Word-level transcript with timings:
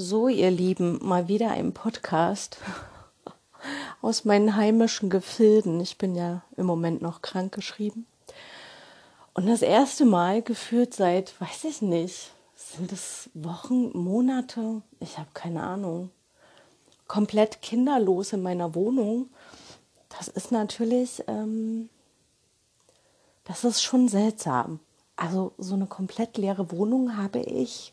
So, 0.00 0.28
ihr 0.28 0.52
Lieben, 0.52 1.00
mal 1.02 1.26
wieder 1.26 1.50
ein 1.50 1.72
Podcast 1.74 2.58
aus 4.00 4.24
meinen 4.24 4.54
heimischen 4.54 5.10
Gefilden. 5.10 5.80
Ich 5.80 5.98
bin 5.98 6.14
ja 6.14 6.42
im 6.56 6.66
Moment 6.66 7.02
noch 7.02 7.20
krank 7.20 7.52
geschrieben. 7.52 8.06
Und 9.34 9.48
das 9.48 9.60
erste 9.60 10.04
Mal 10.04 10.40
gefühlt 10.40 10.94
seit, 10.94 11.40
weiß 11.40 11.64
ich 11.64 11.82
nicht, 11.82 12.30
sind 12.54 12.92
es 12.92 13.28
Wochen, 13.34 13.90
Monate? 13.98 14.82
Ich 15.00 15.18
habe 15.18 15.30
keine 15.34 15.64
Ahnung. 15.64 16.10
Komplett 17.08 17.60
kinderlos 17.60 18.32
in 18.32 18.40
meiner 18.40 18.76
Wohnung. 18.76 19.28
Das 20.16 20.28
ist 20.28 20.52
natürlich, 20.52 21.24
ähm, 21.26 21.88
das 23.42 23.64
ist 23.64 23.82
schon 23.82 24.06
seltsam. 24.06 24.78
Also 25.16 25.54
so 25.58 25.74
eine 25.74 25.86
komplett 25.86 26.38
leere 26.38 26.70
Wohnung 26.70 27.16
habe 27.16 27.40
ich 27.40 27.92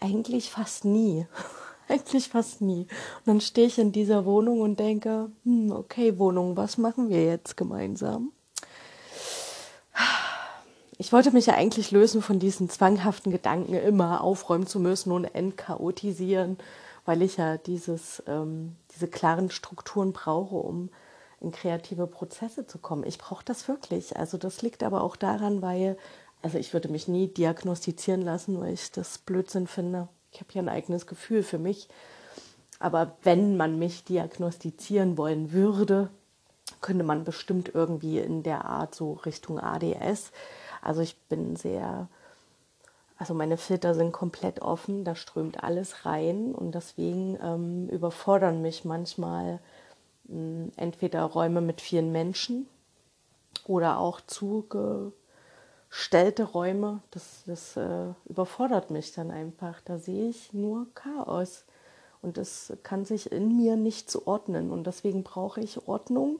eigentlich 0.00 0.50
fast 0.50 0.84
nie. 0.84 1.26
eigentlich 1.88 2.28
fast 2.28 2.60
nie. 2.60 2.82
Und 2.82 3.26
dann 3.26 3.40
stehe 3.40 3.66
ich 3.66 3.78
in 3.78 3.92
dieser 3.92 4.24
Wohnung 4.24 4.60
und 4.60 4.78
denke, 4.78 5.30
hm, 5.44 5.72
okay, 5.72 6.18
Wohnung, 6.18 6.56
was 6.56 6.78
machen 6.78 7.08
wir 7.08 7.24
jetzt 7.24 7.56
gemeinsam? 7.56 8.32
Ich 10.98 11.12
wollte 11.12 11.30
mich 11.32 11.46
ja 11.46 11.54
eigentlich 11.54 11.90
lösen 11.90 12.20
von 12.20 12.38
diesen 12.38 12.68
zwanghaften 12.68 13.32
Gedanken, 13.32 13.74
immer 13.74 14.22
aufräumen 14.22 14.66
zu 14.66 14.78
müssen 14.78 15.12
und 15.12 15.24
entchaotisieren, 15.24 16.58
weil 17.06 17.22
ich 17.22 17.38
ja 17.38 17.56
dieses, 17.56 18.22
ähm, 18.26 18.76
diese 18.94 19.08
klaren 19.08 19.50
Strukturen 19.50 20.12
brauche, 20.12 20.56
um 20.56 20.90
in 21.40 21.52
kreative 21.52 22.06
Prozesse 22.06 22.66
zu 22.66 22.78
kommen. 22.78 23.04
Ich 23.06 23.16
brauche 23.16 23.44
das 23.44 23.66
wirklich. 23.66 24.18
Also 24.18 24.36
das 24.36 24.60
liegt 24.60 24.82
aber 24.82 25.02
auch 25.02 25.16
daran, 25.16 25.62
weil 25.62 25.96
also 26.42 26.58
ich 26.58 26.72
würde 26.72 26.88
mich 26.88 27.08
nie 27.08 27.28
diagnostizieren 27.28 28.22
lassen, 28.22 28.60
weil 28.60 28.72
ich 28.72 28.90
das 28.92 29.18
Blödsinn 29.18 29.66
finde. 29.66 30.08
Ich 30.32 30.40
habe 30.40 30.50
ja 30.54 30.62
ein 30.62 30.68
eigenes 30.68 31.06
Gefühl 31.06 31.42
für 31.42 31.58
mich. 31.58 31.88
Aber 32.78 33.16
wenn 33.22 33.56
man 33.56 33.78
mich 33.78 34.04
diagnostizieren 34.04 35.18
wollen 35.18 35.52
würde, 35.52 36.08
könnte 36.80 37.04
man 37.04 37.24
bestimmt 37.24 37.72
irgendwie 37.74 38.18
in 38.18 38.42
der 38.42 38.64
Art 38.64 38.94
so 38.94 39.12
Richtung 39.12 39.60
ADS. 39.60 40.32
Also 40.80 41.02
ich 41.02 41.16
bin 41.28 41.56
sehr, 41.56 42.08
also 43.18 43.34
meine 43.34 43.58
Filter 43.58 43.94
sind 43.94 44.12
komplett 44.12 44.62
offen, 44.62 45.04
da 45.04 45.14
strömt 45.14 45.62
alles 45.62 46.06
rein 46.06 46.54
und 46.54 46.74
deswegen 46.74 47.38
ähm, 47.42 47.88
überfordern 47.90 48.62
mich 48.62 48.86
manchmal 48.86 49.60
mh, 50.24 50.34
hm, 50.34 50.72
entweder 50.76 51.22
Räume 51.24 51.60
mit 51.60 51.82
vielen 51.82 52.12
Menschen 52.12 52.66
oder 53.66 53.98
auch 53.98 54.22
zuge 54.22 55.12
stellte 56.00 56.44
Räume, 56.44 57.00
das, 57.10 57.42
das 57.46 57.76
äh, 57.76 58.12
überfordert 58.26 58.90
mich 58.90 59.12
dann 59.12 59.30
einfach. 59.30 59.80
Da 59.84 59.98
sehe 59.98 60.30
ich 60.30 60.52
nur 60.52 60.86
Chaos 60.94 61.64
und 62.22 62.36
das 62.36 62.72
kann 62.82 63.04
sich 63.04 63.30
in 63.30 63.56
mir 63.56 63.76
nicht 63.76 64.10
zuordnen 64.10 64.70
und 64.70 64.86
deswegen 64.86 65.22
brauche 65.22 65.60
ich 65.60 65.86
Ordnung, 65.86 66.38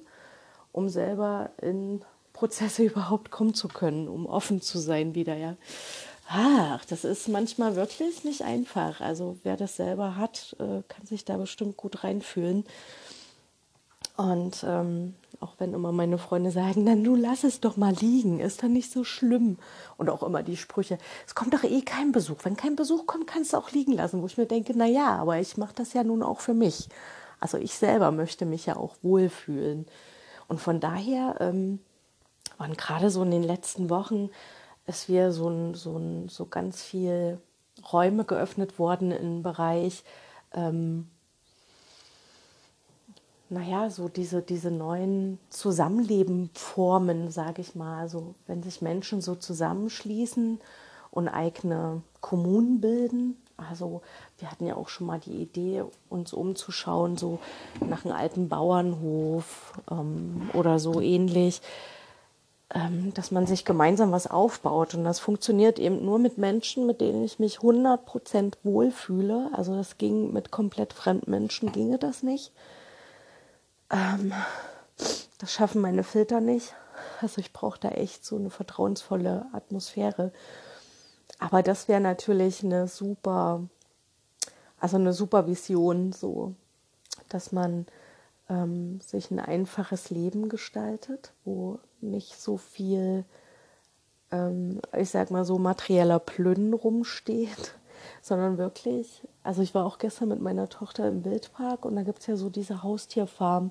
um 0.72 0.88
selber 0.88 1.50
in 1.60 2.02
Prozesse 2.32 2.82
überhaupt 2.84 3.30
kommen 3.30 3.54
zu 3.54 3.68
können, 3.68 4.08
um 4.08 4.26
offen 4.26 4.62
zu 4.62 4.78
sein 4.78 5.14
wieder, 5.14 5.36
ja. 5.36 5.56
Ach, 6.32 6.84
das 6.84 7.04
ist 7.04 7.28
manchmal 7.28 7.74
wirklich 7.74 8.22
nicht 8.22 8.42
einfach. 8.42 9.00
Also 9.00 9.36
wer 9.42 9.56
das 9.56 9.76
selber 9.76 10.14
hat, 10.14 10.54
äh, 10.60 10.82
kann 10.86 11.04
sich 11.04 11.24
da 11.24 11.36
bestimmt 11.36 11.76
gut 11.76 12.04
reinfühlen. 12.04 12.64
Und 14.20 14.66
ähm, 14.68 15.14
auch 15.40 15.54
wenn 15.56 15.72
immer 15.72 15.92
meine 15.92 16.18
Freunde 16.18 16.50
sagen, 16.50 16.84
dann 16.84 17.02
du 17.02 17.16
lass 17.16 17.42
es 17.42 17.60
doch 17.60 17.78
mal 17.78 17.94
liegen, 17.94 18.38
ist 18.38 18.62
dann 18.62 18.74
nicht 18.74 18.92
so 18.92 19.02
schlimm. 19.02 19.56
Und 19.96 20.10
auch 20.10 20.22
immer 20.22 20.42
die 20.42 20.58
Sprüche, 20.58 20.98
es 21.26 21.34
kommt 21.34 21.54
doch 21.54 21.64
eh 21.64 21.80
kein 21.80 22.12
Besuch. 22.12 22.36
Wenn 22.42 22.54
kein 22.54 22.76
Besuch 22.76 23.06
kommt, 23.06 23.26
kannst 23.26 23.54
du 23.54 23.56
auch 23.56 23.70
liegen 23.70 23.92
lassen. 23.92 24.20
Wo 24.20 24.26
ich 24.26 24.36
mir 24.36 24.44
denke, 24.44 24.74
na 24.76 24.84
ja, 24.84 25.16
aber 25.16 25.38
ich 25.38 25.56
mache 25.56 25.72
das 25.74 25.94
ja 25.94 26.04
nun 26.04 26.22
auch 26.22 26.40
für 26.40 26.52
mich. 26.52 26.90
Also 27.38 27.56
ich 27.56 27.72
selber 27.72 28.10
möchte 28.10 28.44
mich 28.44 28.66
ja 28.66 28.76
auch 28.76 28.94
wohlfühlen. 29.00 29.86
Und 30.48 30.60
von 30.60 30.80
daher 30.80 31.36
ähm, 31.40 31.78
waren 32.58 32.74
gerade 32.74 33.08
so 33.08 33.22
in 33.22 33.30
den 33.30 33.42
letzten 33.42 33.88
Wochen, 33.88 34.28
es 34.84 35.08
wir 35.08 35.32
so, 35.32 35.72
so, 35.72 36.26
so 36.28 36.44
ganz 36.44 36.82
viel 36.82 37.40
Räume 37.90 38.26
geöffnet 38.26 38.78
worden 38.78 39.12
im 39.12 39.42
Bereich 39.42 40.04
ähm, 40.52 41.08
naja, 43.50 43.90
so 43.90 44.08
diese, 44.08 44.42
diese 44.42 44.70
neuen 44.70 45.38
Zusammenlebenformen, 45.50 47.30
sage 47.30 47.60
ich 47.60 47.74
mal, 47.74 47.98
also 48.00 48.34
wenn 48.46 48.62
sich 48.62 48.80
Menschen 48.80 49.20
so 49.20 49.34
zusammenschließen 49.34 50.60
und 51.10 51.28
eigene 51.28 52.02
Kommunen 52.20 52.80
bilden. 52.80 53.36
Also 53.56 54.02
wir 54.38 54.50
hatten 54.50 54.66
ja 54.66 54.76
auch 54.76 54.88
schon 54.88 55.08
mal 55.08 55.18
die 55.18 55.42
Idee, 55.42 55.82
uns 56.08 56.32
umzuschauen, 56.32 57.16
so 57.16 57.40
nach 57.86 58.04
einem 58.04 58.14
alten 58.14 58.48
Bauernhof 58.48 59.72
ähm, 59.90 60.48
oder 60.54 60.78
so 60.78 61.00
ähnlich, 61.00 61.60
ähm, 62.72 63.12
dass 63.14 63.32
man 63.32 63.46
sich 63.46 63.64
gemeinsam 63.64 64.12
was 64.12 64.28
aufbaut. 64.28 64.94
Und 64.94 65.02
das 65.02 65.18
funktioniert 65.18 65.80
eben 65.80 66.04
nur 66.04 66.20
mit 66.20 66.38
Menschen, 66.38 66.86
mit 66.86 67.00
denen 67.00 67.24
ich 67.24 67.40
mich 67.40 67.58
100% 67.58 68.54
wohlfühle. 68.62 69.50
Also 69.52 69.74
das 69.74 69.98
ging 69.98 70.32
mit 70.32 70.52
komplett 70.52 70.92
fremden 70.92 71.32
Menschen, 71.32 71.72
ginge 71.72 71.98
das 71.98 72.22
nicht. 72.22 72.52
Ähm, 73.90 74.32
das 75.38 75.52
schaffen 75.52 75.80
meine 75.80 76.04
Filter 76.04 76.40
nicht. 76.40 76.74
Also 77.20 77.40
ich 77.40 77.52
brauche 77.52 77.80
da 77.80 77.90
echt 77.90 78.24
so 78.24 78.36
eine 78.36 78.50
vertrauensvolle 78.50 79.46
Atmosphäre. 79.52 80.32
Aber 81.38 81.62
das 81.62 81.88
wäre 81.88 82.00
natürlich 82.00 82.62
eine 82.62 82.88
super, 82.88 83.62
also 84.78 84.96
eine 84.96 85.12
super 85.12 85.46
Vision, 85.46 86.12
so, 86.12 86.54
dass 87.28 87.52
man 87.52 87.86
ähm, 88.48 89.00
sich 89.00 89.30
ein 89.30 89.40
einfaches 89.40 90.10
Leben 90.10 90.48
gestaltet, 90.48 91.32
wo 91.44 91.78
nicht 92.00 92.40
so 92.40 92.58
viel, 92.58 93.24
ähm, 94.30 94.80
ich 94.96 95.10
sag 95.10 95.30
mal 95.30 95.44
so 95.44 95.58
materieller 95.58 96.18
Plünnen 96.18 96.74
rumsteht, 96.74 97.74
sondern 98.22 98.58
wirklich, 98.58 99.22
also 99.42 99.62
ich 99.62 99.74
war 99.74 99.84
auch 99.84 99.98
gestern 99.98 100.28
mit 100.28 100.40
meiner 100.40 100.68
Tochter 100.68 101.08
im 101.08 101.24
Wildpark 101.24 101.84
und 101.84 101.96
da 101.96 102.02
gibt 102.02 102.20
es 102.20 102.26
ja 102.26 102.36
so 102.36 102.50
diese 102.50 102.82
Haustierfarm 102.82 103.70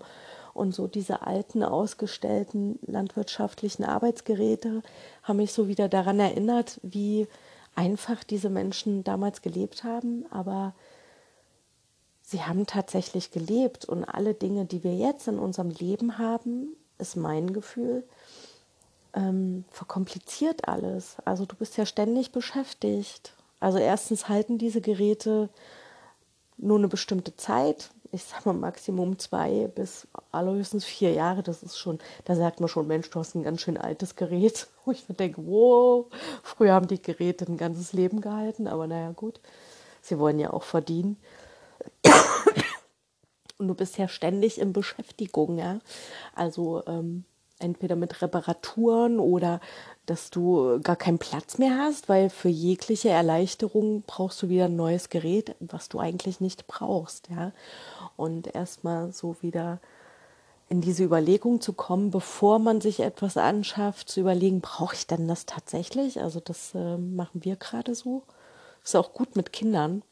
und 0.54 0.74
so 0.74 0.88
diese 0.88 1.22
alten 1.22 1.64
ausgestellten 1.64 2.80
landwirtschaftlichen 2.86 3.86
Arbeitsgeräte 3.86 4.82
haben 5.24 5.38
mich 5.38 5.54
so 5.54 5.68
wieder 5.68 5.90
daran 5.90 6.20
erinnert, 6.20 6.80
wie 6.84 7.28
einfach 7.76 8.24
diese 8.24 8.50
Menschen 8.50 9.04
damals 9.04 9.42
gelebt 9.42 9.84
haben, 9.84 10.26
aber 10.32 10.74
sie 12.22 12.44
haben 12.44 12.66
tatsächlich 12.66 13.32
gelebt 13.32 13.86
und 13.86 14.04
alle 14.04 14.34
Dinge, 14.34 14.66
die 14.66 14.84
wir 14.84 14.96
jetzt 14.96 15.28
in 15.28 15.40
unserem 15.40 15.70
Leben 15.70 16.18
haben, 16.18 16.76
ist 16.98 17.16
mein 17.16 17.54
Gefühl, 17.54 18.04
ähm, 19.14 19.66
verkompliziert 19.70 20.68
alles. 20.68 21.18
Also 21.26 21.46
du 21.46 21.56
bist 21.56 21.78
ja 21.78 21.86
ständig 21.86 22.32
beschäftigt 22.32 23.34
also 23.60 23.78
erstens 23.78 24.30
halten 24.30 24.58
diese 24.58 24.82
Geräte 24.82 25.50
nur 26.58 26.78
eine 26.78 26.88
bestimmte 26.88 27.36
Zeit. 27.36 27.92
Ich 28.12 28.24
sage 28.24 28.44
mal 28.46 28.54
Maximum 28.54 29.20
zwei 29.20 29.68
bis 29.68 30.08
allerhöchstens 30.32 30.84
vier 30.86 31.14
Jahre. 31.14 31.44
Das 31.44 31.62
ist 31.62 31.78
schon, 31.78 32.00
da 32.26 32.36
sagt 32.36 32.60
man 32.60 32.70
schon, 32.70 32.88
Mensch, 32.88 33.10
du 33.10 33.20
hast 33.20 33.36
ein 33.36 33.44
ganz 33.44 33.62
schön 33.62 33.78
altes 33.78 34.16
Gerät. 34.16 34.68
Wo 34.86 34.92
ich 34.92 35.08
mir 35.08 35.16
denke, 35.16 35.46
wow, 35.46 36.08
früher 36.44 36.74
haben 36.74 36.88
die 36.88 37.02
Geräte 37.02 37.46
ein 37.46 37.58
ganzes 37.58 37.94
Leben 37.94 38.22
gehalten, 38.22 38.68
aber 38.68 38.88
naja, 38.88 39.12
gut. 39.12 39.40
Sie 40.02 40.18
wollen 40.18 40.40
ja 40.40 40.52
auch 40.52 40.64
verdienen. 40.64 41.18
Und 43.58 43.68
du 43.68 43.76
bist 43.76 43.98
ja 43.98 44.08
ständig 44.08 44.60
in 44.60 44.72
Beschäftigung, 44.72 45.58
ja. 45.58 45.80
Also 46.34 46.82
ähm, 46.88 47.26
entweder 47.60 47.96
mit 47.96 48.22
Reparaturen 48.22 49.20
oder 49.20 49.60
dass 50.06 50.30
du 50.32 50.80
gar 50.82 50.96
keinen 50.96 51.20
Platz 51.20 51.58
mehr 51.58 51.78
hast, 51.78 52.10
weil 52.10 52.30
für 52.30 52.50
jegliche 52.50 53.10
Erleichterung 53.10 54.04
brauchst 54.08 54.42
du 54.42 54.50
wieder 54.50 54.66
ein 54.66 54.76
neues 54.76 55.10
Gerät, 55.10 55.56
was 55.60 55.90
du 55.90 56.00
eigentlich 56.00 56.40
nicht 56.40 56.68
brauchst, 56.68 57.30
ja. 57.30 57.52
Und 58.18 58.54
erstmal 58.56 59.12
so 59.12 59.36
wieder 59.42 59.80
in 60.70 60.82
diese 60.82 61.04
Überlegung 61.04 61.62
zu 61.62 61.74
kommen, 61.74 62.12
bevor 62.12 62.60
man 62.60 62.80
sich 62.80 63.00
etwas 63.00 63.38
anschafft, 63.38 64.10
zu 64.10 64.20
überlegen, 64.20 64.62
brauche 64.62 64.96
ich 64.96 65.08
denn 65.08 65.28
das 65.28 65.46
tatsächlich? 65.46 66.22
Also 66.22 66.40
das 66.40 66.76
äh, 66.76 66.98
machen 66.98 67.44
wir 67.44 67.56
gerade 67.56 67.96
so. 67.96 68.24
Ist 68.84 68.96
auch 68.96 69.14
gut 69.14 69.36
mit 69.36 69.52
Kindern. 69.52 70.04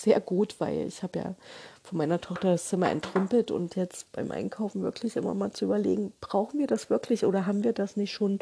Sehr 0.00 0.18
gut, 0.20 0.54
weil 0.60 0.86
ich 0.86 1.02
habe 1.02 1.18
ja 1.18 1.34
von 1.82 1.98
meiner 1.98 2.22
Tochter 2.22 2.52
das 2.52 2.70
Zimmer 2.70 2.90
entrümpelt 2.90 3.50
und 3.50 3.76
jetzt 3.76 4.10
beim 4.12 4.30
Einkaufen 4.30 4.82
wirklich 4.82 5.16
immer 5.16 5.34
mal 5.34 5.50
zu 5.52 5.66
überlegen, 5.66 6.14
brauchen 6.22 6.58
wir 6.58 6.66
das 6.66 6.88
wirklich 6.88 7.26
oder 7.26 7.44
haben 7.44 7.64
wir 7.64 7.74
das 7.74 7.96
nicht 7.98 8.10
schon 8.10 8.38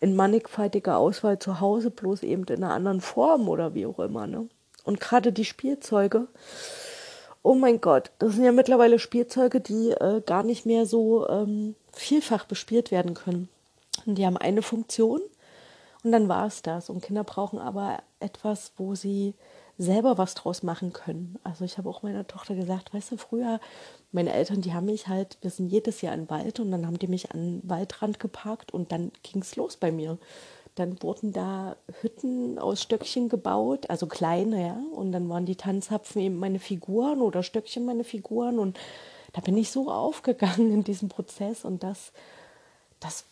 in 0.00 0.14
mannigfaltiger 0.14 0.98
Auswahl 0.98 1.38
zu 1.38 1.58
Hause, 1.58 1.90
bloß 1.90 2.22
eben 2.22 2.44
in 2.44 2.62
einer 2.62 2.74
anderen 2.74 3.00
Form 3.00 3.48
oder 3.48 3.72
wie 3.72 3.86
auch 3.86 3.98
immer. 3.98 4.26
Ne? 4.26 4.48
Und 4.84 5.00
gerade 5.00 5.32
die 5.32 5.46
Spielzeuge, 5.46 6.26
oh 7.42 7.54
mein 7.54 7.80
Gott, 7.80 8.10
das 8.18 8.34
sind 8.34 8.44
ja 8.44 8.52
mittlerweile 8.52 8.98
Spielzeuge, 8.98 9.62
die 9.62 9.92
äh, 9.92 10.20
gar 10.26 10.42
nicht 10.42 10.66
mehr 10.66 10.84
so 10.84 11.26
ähm, 11.30 11.76
vielfach 11.94 12.44
bespielt 12.44 12.90
werden 12.90 13.14
können. 13.14 13.48
Und 14.04 14.16
die 14.16 14.26
haben 14.26 14.36
eine 14.36 14.60
Funktion 14.60 15.22
und 16.04 16.12
dann 16.12 16.28
war 16.28 16.46
es 16.46 16.60
das. 16.60 16.90
Und 16.90 17.02
Kinder 17.02 17.24
brauchen 17.24 17.58
aber 17.58 18.02
etwas, 18.20 18.72
wo 18.76 18.94
sie 18.94 19.32
selber 19.80 20.18
was 20.18 20.34
draus 20.34 20.62
machen 20.62 20.92
können. 20.92 21.38
Also 21.42 21.64
ich 21.64 21.78
habe 21.78 21.88
auch 21.88 22.02
meiner 22.02 22.26
Tochter 22.26 22.54
gesagt, 22.54 22.92
weißt 22.92 23.12
du, 23.12 23.16
früher, 23.16 23.60
meine 24.12 24.32
Eltern, 24.32 24.60
die 24.60 24.74
haben 24.74 24.86
mich 24.86 25.08
halt, 25.08 25.38
wir 25.40 25.50
sind 25.50 25.68
jedes 25.68 26.02
Jahr 26.02 26.14
den 26.14 26.28
Wald 26.28 26.60
und 26.60 26.70
dann 26.70 26.86
haben 26.86 26.98
die 26.98 27.06
mich 27.06 27.32
an 27.32 27.60
den 27.60 27.70
Waldrand 27.70 28.20
geparkt 28.20 28.74
und 28.74 28.92
dann 28.92 29.10
ging 29.22 29.40
es 29.40 29.56
los 29.56 29.78
bei 29.78 29.90
mir. 29.90 30.18
Dann 30.74 31.02
wurden 31.02 31.32
da 31.32 31.76
Hütten 32.02 32.58
aus 32.58 32.82
Stöckchen 32.82 33.30
gebaut, 33.30 33.88
also 33.88 34.06
kleine, 34.06 34.66
ja. 34.66 34.80
Und 34.92 35.12
dann 35.12 35.28
waren 35.30 35.46
die 35.46 35.56
Tanzhapfen 35.56 36.20
eben 36.20 36.36
meine 36.36 36.58
Figuren 36.58 37.22
oder 37.22 37.42
Stöckchen 37.42 37.86
meine 37.86 38.04
Figuren. 38.04 38.58
Und 38.58 38.78
da 39.32 39.40
bin 39.40 39.56
ich 39.56 39.70
so 39.70 39.90
aufgegangen 39.90 40.70
in 40.72 40.84
diesem 40.84 41.08
Prozess. 41.08 41.64
Und 41.64 41.82
das, 41.82 42.12
das 43.00 43.24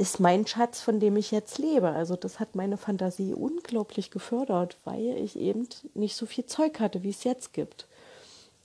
ist 0.00 0.18
mein 0.18 0.46
Schatz, 0.46 0.80
von 0.80 0.98
dem 0.98 1.16
ich 1.16 1.30
jetzt 1.30 1.58
lebe. 1.58 1.90
Also 1.90 2.16
das 2.16 2.40
hat 2.40 2.54
meine 2.54 2.76
Fantasie 2.76 3.34
unglaublich 3.34 4.10
gefördert, 4.10 4.76
weil 4.84 5.16
ich 5.18 5.36
eben 5.36 5.68
nicht 5.94 6.16
so 6.16 6.26
viel 6.26 6.46
Zeug 6.46 6.80
hatte, 6.80 7.02
wie 7.02 7.10
es 7.10 7.24
jetzt 7.24 7.52
gibt. 7.52 7.86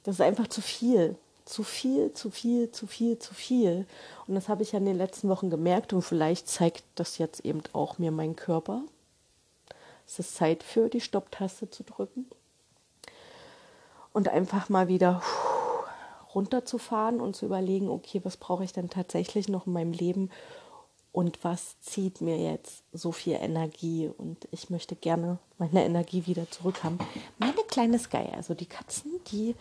Das 0.04 0.16
ist 0.16 0.22
einfach 0.22 0.48
zu 0.48 0.62
viel 0.62 1.18
zu 1.46 1.64
viel, 1.64 2.12
zu 2.14 2.32
viel, 2.32 2.72
zu 2.72 2.88
viel, 2.88 3.20
zu 3.20 3.34
viel. 3.34 3.86
Und 4.28 4.36
das 4.36 4.50
habe 4.50 4.64
ich 4.64 4.72
ja 4.72 4.80
in 4.80 4.86
den 4.86 4.98
letzten 4.98 5.30
Wochen 5.30 5.50
gemerkt 5.50 5.94
und 5.94 6.02
vielleicht 6.02 6.50
zeigt 6.50 6.84
das 6.96 7.20
jetzt 7.20 7.46
eben 7.46 7.62
auch 7.72 8.00
mir 8.00 8.12
mein 8.12 8.36
Körper. 8.36 8.82
Es 10.08 10.20
ist 10.20 10.36
Zeit 10.36 10.64
für 10.64 10.90
die 10.90 11.02
Stopptaste 11.02 11.70
zu 11.70 11.84
drücken 11.84 12.26
und 14.12 14.28
einfach 14.28 14.70
mal 14.70 14.88
wieder 14.88 15.22
runterzufahren 16.34 17.22
und 17.22 17.36
zu 17.36 17.46
überlegen, 17.46 17.90
okay, 17.90 18.22
was 18.24 18.38
brauche 18.38 18.64
ich 18.64 18.74
denn 18.74 18.90
tatsächlich 18.90 19.48
noch 19.48 19.68
in 19.68 19.74
meinem 19.74 19.94
Leben 19.94 20.32
und 21.16 21.46
was 21.46 21.80
zieht 21.80 22.20
mir 22.20 22.38
jetzt 22.38 22.84
so 22.92 23.14
viel 23.14 23.36
Energie 23.36 24.12
und 24.18 24.50
ich 24.52 24.70
möchte 24.70 24.98
gerne 24.98 25.40
meine 25.58 25.86
Energie 25.86 26.26
wieder 26.28 26.52
zurückhaben. 26.52 27.00
Meine 27.38 27.64
kleine 27.70 27.98
Sky, 28.00 28.28
also 28.36 28.54
die 28.54 28.66
Katzen, 28.66 29.22
die 29.32 29.56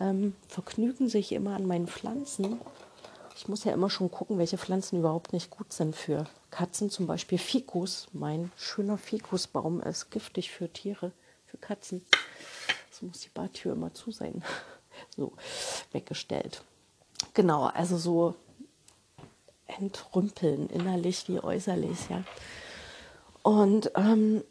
ähm, 0.00 0.36
vergnügen 0.48 1.08
sich 1.08 1.32
immer 1.32 1.56
an 1.56 1.64
meinen 1.64 1.86
Pflanzen. 1.86 2.60
Ich 3.34 3.48
muss 3.48 3.64
ja 3.64 3.72
immer 3.72 3.88
schon 3.88 4.10
gucken, 4.10 4.36
welche 4.36 4.58
Pflanzen 4.58 4.98
überhaupt 4.98 5.32
nicht 5.32 5.48
gut 5.48 5.72
sind 5.72 5.96
für 5.96 6.26
Katzen. 6.50 6.90
Zum 6.90 7.06
Beispiel 7.06 7.38
Fikus. 7.38 8.08
Mein 8.12 8.52
schöner 8.58 8.98
Fikusbaum 8.98 9.80
ist 9.80 10.10
giftig 10.10 10.50
für 10.50 10.70
Tiere, 10.70 11.12
für 11.46 11.56
Katzen. 11.56 12.04
So 12.90 13.06
muss 13.06 13.20
die 13.20 13.30
Badtür 13.30 13.72
immer 13.72 13.94
zu 13.94 14.10
sein. 14.10 14.44
So, 15.14 15.32
weggestellt. 15.92 16.64
Genau, 17.32 17.66
also 17.66 17.96
so 17.96 18.34
entrümpeln, 19.68 20.68
innerlich 20.70 21.28
wie 21.28 21.40
äußerlich, 21.40 22.08
ja. 22.08 22.24
Und 23.42 23.92
ähm, 23.94 24.42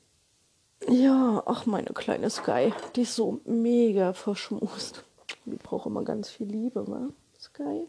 ja, 0.88 1.44
ach, 1.46 1.66
meine 1.66 1.92
kleine 1.94 2.30
Sky, 2.30 2.72
die 2.96 3.02
ist 3.02 3.16
so 3.16 3.42
mega 3.46 4.14
verschmust. 4.14 5.04
Die 5.46 5.56
braucht 5.56 5.88
immer 5.88 6.04
ganz 6.04 6.30
viel 6.30 6.48
Liebe, 6.48 6.88
wa? 6.88 7.10
Sky? 7.40 7.88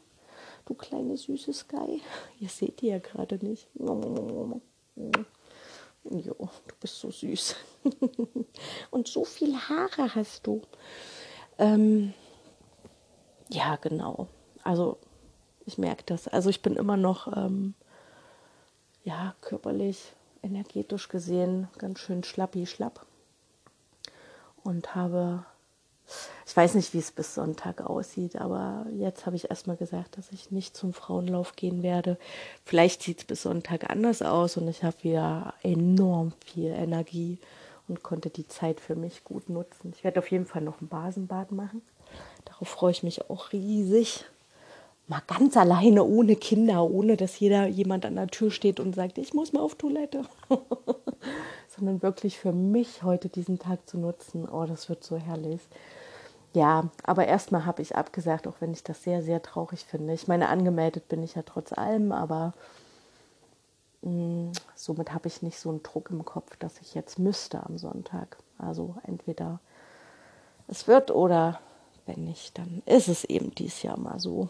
Du 0.65 0.75
kleine 0.75 1.17
süße 1.17 1.53
Sky. 1.53 2.03
Ihr 2.41 2.49
seht 2.49 2.81
die 2.81 2.89
ja 2.89 2.99
gerade 2.99 3.37
nicht. 3.45 3.69
Jo, 6.11 6.35
du 6.35 6.75
bist 6.81 6.99
so 6.99 7.11
süß. 7.11 7.57
Und 8.91 9.09
so 9.09 9.25
viel 9.25 9.57
Haare 9.57 10.15
hast 10.15 10.47
du. 10.47 10.63
Ähm, 11.59 12.15
ja, 13.51 13.77
genau. 13.77 14.29
Also 14.63 14.99
ich 15.69 15.79
merke 15.79 16.03
das. 16.07 16.27
Also 16.27 16.51
ich 16.51 16.63
bin 16.63 16.75
immer 16.75 16.97
noch, 16.97 17.37
ähm, 17.37 17.75
ja, 19.05 19.35
körperlich, 19.41 20.13
energetisch 20.43 21.09
gesehen 21.09 21.69
ganz 21.79 22.01
schön 22.01 22.25
schlappi 22.25 22.67
schlapp. 22.67 23.07
Und 24.65 24.95
habe 24.95 25.45
ich 26.47 26.57
weiß 26.57 26.75
nicht, 26.75 26.95
wie 26.95 26.99
es 26.99 27.13
bis 27.13 27.35
Sonntag 27.35 27.83
aussieht, 27.83 28.37
aber 28.37 28.87
jetzt 28.97 29.27
habe 29.27 29.37
ich 29.37 29.51
erstmal 29.51 29.77
gesagt, 29.77 30.17
dass 30.17 30.33
ich 30.33 30.51
nicht 30.51 30.75
zum 30.75 30.95
Frauenlauf 30.95 31.55
gehen 31.55 31.83
werde. 31.83 32.17
Vielleicht 32.65 33.03
sieht 33.03 33.19
es 33.19 33.25
bis 33.25 33.43
Sonntag 33.43 33.91
anders 33.91 34.23
aus 34.23 34.57
und 34.57 34.67
ich 34.69 34.83
habe 34.83 34.97
wieder 35.03 35.53
enorm 35.63 36.33
viel 36.47 36.71
Energie 36.71 37.39
und 37.87 38.03
konnte 38.03 38.31
die 38.31 38.49
Zeit 38.49 38.81
für 38.81 38.97
mich 38.97 39.25
gut 39.25 39.51
nutzen. 39.51 39.93
Ich 39.95 40.03
werde 40.03 40.21
auf 40.21 40.31
jeden 40.31 40.47
Fall 40.47 40.63
noch 40.63 40.81
ein 40.81 40.89
Basenbad 40.89 41.53
machen. 41.53 41.83
Darauf 42.47 42.69
freue 42.69 42.93
ich 42.93 43.03
mich 43.03 43.29
auch 43.29 43.53
riesig. 43.53 44.25
Mal 45.09 45.23
ganz 45.27 45.57
alleine, 45.57 46.05
ohne 46.05 46.37
Kinder, 46.37 46.85
ohne 46.85 47.17
dass 47.17 47.41
jeder 47.41 47.67
jemand 47.67 48.05
an 48.05 48.17
der 48.17 48.29
Tür 48.29 48.51
steht 48.51 48.79
und 48.79 48.95
sagt, 48.95 49.19
ich 49.19 49.35
muss 49.35 49.53
mal 49.53 49.61
auf 49.61 49.75
Toilette. 49.75 50.23
Sondern 51.69 52.03
wirklich 52.03 52.39
für 52.39 52.53
mich 52.53 53.03
heute 53.03 53.29
diesen 53.29 53.59
Tag 53.59 53.89
zu 53.89 53.99
nutzen. 53.99 54.47
Oh, 54.49 54.67
das 54.67 54.89
wird 54.89 55.03
so 55.03 55.17
herrlich 55.17 55.61
ja, 56.55 56.89
aber 57.03 57.27
erstmal 57.27 57.67
habe 57.67 57.83
ich 57.83 57.95
abgesagt, 57.95 58.47
auch 58.47 58.57
wenn 58.61 58.73
ich 58.73 58.83
das 58.83 59.03
sehr, 59.03 59.23
sehr 59.23 59.43
traurig 59.43 59.85
finde. 59.85 60.15
Ich 60.15 60.29
meine, 60.29 60.49
angemeldet 60.49 61.09
bin 61.09 61.23
ich 61.23 61.35
ja 61.35 61.43
trotz 61.43 61.73
allem, 61.73 62.11
aber 62.11 62.55
mh, 64.03 64.11
mm, 64.11 64.53
somit 64.75 65.13
habe 65.13 65.29
ich 65.29 65.43
nicht 65.43 65.59
so 65.59 65.69
einen 65.69 65.83
Druck 65.83 66.11
im 66.11 66.25
Kopf, 66.25 66.57
dass 66.57 66.81
ich 66.81 66.95
jetzt 66.95 67.19
müsste 67.19 67.65
am 67.65 67.79
Sonntag. 67.79 68.39
Also 68.59 68.97
entweder 69.05 69.61
es 70.69 70.89
wird 70.89 71.11
oder 71.11 71.61
wenn 72.07 72.25
nicht, 72.25 72.57
dann 72.59 72.83
ist 72.87 73.09
es 73.09 73.25
eben 73.25 73.55
dies 73.55 73.83
Jahr 73.83 73.99
mal 73.99 74.19
so. 74.19 74.49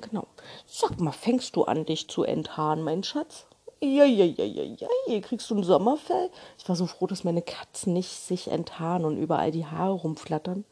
Genau. 0.00 0.26
Sag 0.66 1.00
mal, 1.00 1.12
fängst 1.12 1.56
du 1.56 1.64
an, 1.64 1.84
dich 1.84 2.08
zu 2.08 2.22
enthaaren, 2.22 2.82
mein 2.82 3.02
Schatz? 3.02 3.46
Ja, 3.80 4.04
ja, 4.04 4.24
ja, 4.24 4.44
ja, 4.44 4.88
ja, 5.06 5.20
kriegst 5.20 5.48
du 5.50 5.54
ein 5.54 5.62
Sommerfell? 5.62 6.30
Ich 6.58 6.68
war 6.68 6.74
so 6.74 6.86
froh, 6.86 7.06
dass 7.06 7.22
meine 7.22 7.42
Katzen 7.42 7.92
nicht 7.92 8.10
sich 8.10 8.48
enthaaren 8.48 9.04
und 9.04 9.16
überall 9.16 9.52
die 9.52 9.66
Haare 9.66 9.92
rumflattern. 9.92 10.64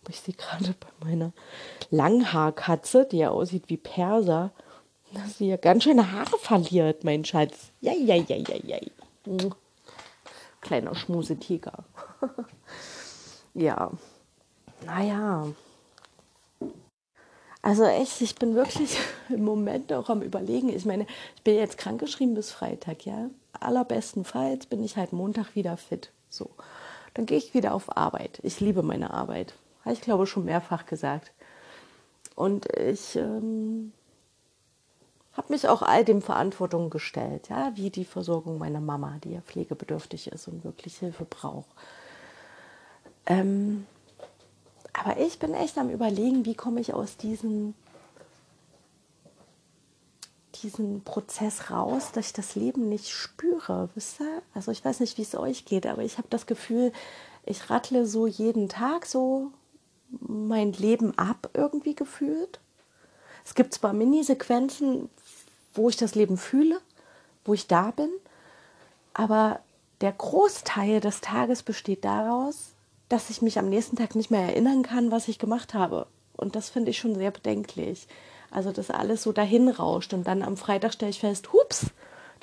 Aber 0.00 0.10
ich 0.10 0.20
sehe 0.20 0.34
gerade 0.34 0.74
bei 0.78 1.06
meiner 1.08 1.32
Langhaarkatze, 1.90 3.06
die 3.10 3.18
ja 3.18 3.30
aussieht 3.30 3.64
wie 3.66 3.76
Perser, 3.76 4.52
dass 5.12 5.38
sie 5.38 5.48
ja 5.48 5.56
ganz 5.56 5.84
schöne 5.84 6.12
Haare 6.12 6.38
verliert, 6.38 7.02
mein 7.02 7.24
Schatz. 7.24 7.72
Ja, 7.80 7.92
ja, 7.92 8.14
ja, 8.14 8.36
ja, 8.36 8.56
ja. 8.64 9.50
Kleiner 10.60 10.94
Schmusetiger. 10.94 11.84
ja. 13.54 13.90
Naja. 14.86 15.48
Also 17.62 17.84
echt, 17.84 18.20
ich 18.20 18.34
bin 18.34 18.56
wirklich 18.56 18.98
im 19.28 19.44
Moment 19.44 19.92
auch 19.92 20.10
am 20.10 20.20
Überlegen. 20.20 20.68
Ich 20.68 20.84
meine, 20.84 21.06
ich 21.36 21.42
bin 21.42 21.54
jetzt 21.54 21.78
krankgeschrieben 21.78 22.34
bis 22.34 22.50
Freitag, 22.50 23.06
ja. 23.06 23.30
Allerbestenfalls 23.60 24.66
bin 24.66 24.82
ich 24.82 24.96
halt 24.96 25.12
Montag 25.12 25.54
wieder 25.54 25.76
fit. 25.76 26.10
So. 26.28 26.50
Dann 27.14 27.26
gehe 27.26 27.38
ich 27.38 27.54
wieder 27.54 27.74
auf 27.74 27.96
Arbeit. 27.96 28.40
Ich 28.42 28.60
liebe 28.60 28.82
meine 28.82 29.12
Arbeit. 29.12 29.54
Habe 29.84 29.94
ich 29.94 30.00
glaube 30.00 30.26
schon 30.26 30.44
mehrfach 30.44 30.86
gesagt. 30.86 31.32
Und 32.34 32.66
ich 32.76 33.16
ähm, 33.16 33.92
habe 35.34 35.52
mich 35.52 35.68
auch 35.68 35.82
all 35.82 36.04
dem 36.04 36.22
Verantwortung 36.22 36.90
gestellt, 36.90 37.48
ja, 37.50 37.72
wie 37.74 37.90
die 37.90 38.04
Versorgung 38.04 38.58
meiner 38.58 38.80
Mama, 38.80 39.18
die 39.22 39.32
ja 39.32 39.40
pflegebedürftig 39.40 40.28
ist 40.28 40.48
und 40.48 40.64
wirklich 40.64 40.96
Hilfe 40.98 41.24
braucht. 41.24 41.68
Ähm, 43.26 43.86
aber 44.92 45.18
ich 45.18 45.38
bin 45.38 45.54
echt 45.54 45.78
am 45.78 45.90
Überlegen, 45.90 46.44
wie 46.44 46.54
komme 46.54 46.80
ich 46.80 46.92
aus 46.92 47.16
diesem, 47.16 47.74
diesem 50.62 51.02
Prozess 51.02 51.70
raus, 51.70 52.12
dass 52.12 52.26
ich 52.26 52.32
das 52.32 52.54
Leben 52.54 52.88
nicht 52.88 53.10
spüre. 53.10 53.88
Wisst 53.94 54.20
ihr? 54.20 54.42
Also 54.54 54.70
ich 54.70 54.84
weiß 54.84 55.00
nicht, 55.00 55.16
wie 55.18 55.22
es 55.22 55.34
euch 55.34 55.64
geht, 55.64 55.86
aber 55.86 56.02
ich 56.02 56.18
habe 56.18 56.28
das 56.30 56.46
Gefühl, 56.46 56.92
ich 57.44 57.70
rattle 57.70 58.06
so 58.06 58.26
jeden 58.26 58.68
Tag 58.68 59.06
so 59.06 59.50
mein 60.20 60.72
Leben 60.72 61.16
ab 61.18 61.48
irgendwie 61.54 61.94
gefühlt. 61.94 62.60
Es 63.44 63.54
gibt 63.54 63.74
zwar 63.74 63.92
Mini-Sequenzen, 63.92 65.08
wo 65.74 65.88
ich 65.88 65.96
das 65.96 66.14
Leben 66.14 66.36
fühle, 66.36 66.80
wo 67.44 67.54
ich 67.54 67.66
da 67.66 67.90
bin, 67.90 68.10
aber 69.14 69.60
der 70.00 70.12
Großteil 70.12 71.00
des 71.00 71.20
Tages 71.20 71.62
besteht 71.62 72.04
daraus, 72.04 72.72
dass 73.12 73.28
ich 73.28 73.42
mich 73.42 73.58
am 73.58 73.68
nächsten 73.68 73.96
Tag 73.96 74.14
nicht 74.14 74.30
mehr 74.30 74.40
erinnern 74.40 74.82
kann, 74.82 75.10
was 75.10 75.28
ich 75.28 75.38
gemacht 75.38 75.74
habe. 75.74 76.06
Und 76.34 76.56
das 76.56 76.70
finde 76.70 76.90
ich 76.90 76.98
schon 76.98 77.14
sehr 77.14 77.30
bedenklich. 77.30 78.08
Also, 78.50 78.72
dass 78.72 78.90
alles 78.90 79.22
so 79.22 79.32
dahin 79.32 79.68
rauscht 79.68 80.14
und 80.14 80.26
dann 80.26 80.42
am 80.42 80.56
Freitag 80.56 80.94
stelle 80.94 81.10
ich 81.10 81.20
fest, 81.20 81.52
hups, 81.52 81.88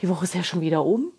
die 0.01 0.09
Woche 0.09 0.25
ist 0.25 0.35
ja 0.35 0.43
schon 0.43 0.61
wieder 0.61 0.85
um. 0.85 1.11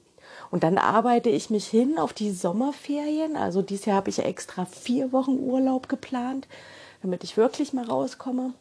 Und 0.53 0.63
dann 0.63 0.79
arbeite 0.79 1.31
ich 1.31 1.51
mich 1.51 1.67
hin 1.67 1.99
auf 1.99 2.13
die 2.13 2.31
Sommerferien. 2.31 3.37
Also 3.37 3.61
dieses 3.61 3.87
Jahr 3.87 3.97
habe 3.97 4.11
ich 4.11 4.21
extra 4.21 4.67
vier 4.67 5.13
Wochen 5.13 5.39
Urlaub 5.39 5.89
geplant, 5.89 6.47
damit 7.03 7.25
ich 7.25 7.37
wirklich 7.37 7.73
mal 7.73 7.85
rauskomme. 7.85 8.55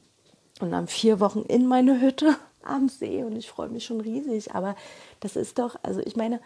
Und 0.59 0.71
dann 0.71 0.87
vier 0.87 1.19
Wochen 1.19 1.41
in 1.41 1.67
meine 1.67 2.01
Hütte 2.01 2.35
am 2.63 2.89
See 2.89 3.23
und 3.23 3.35
ich 3.35 3.49
freue 3.49 3.69
mich 3.69 3.85
schon 3.85 4.01
riesig. 4.01 4.55
Aber 4.55 4.75
das 5.19 5.35
ist 5.35 5.59
doch, 5.59 5.75
also 5.83 6.01
ich 6.01 6.15
meine, 6.15 6.39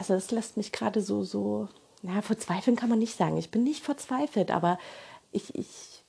also 0.00 0.14
es 0.14 0.30
lässt 0.30 0.56
mich 0.56 0.72
gerade 0.72 1.02
so, 1.02 1.24
so, 1.24 1.68
na, 2.00 2.22
verzweifeln 2.22 2.74
kann 2.74 2.88
man 2.88 2.98
nicht 2.98 3.18
sagen. 3.18 3.36
Ich 3.36 3.50
bin 3.50 3.64
nicht 3.64 3.84
verzweifelt, 3.84 4.50
aber 4.50 4.78
ich, 5.30 5.54
ich 5.54 6.02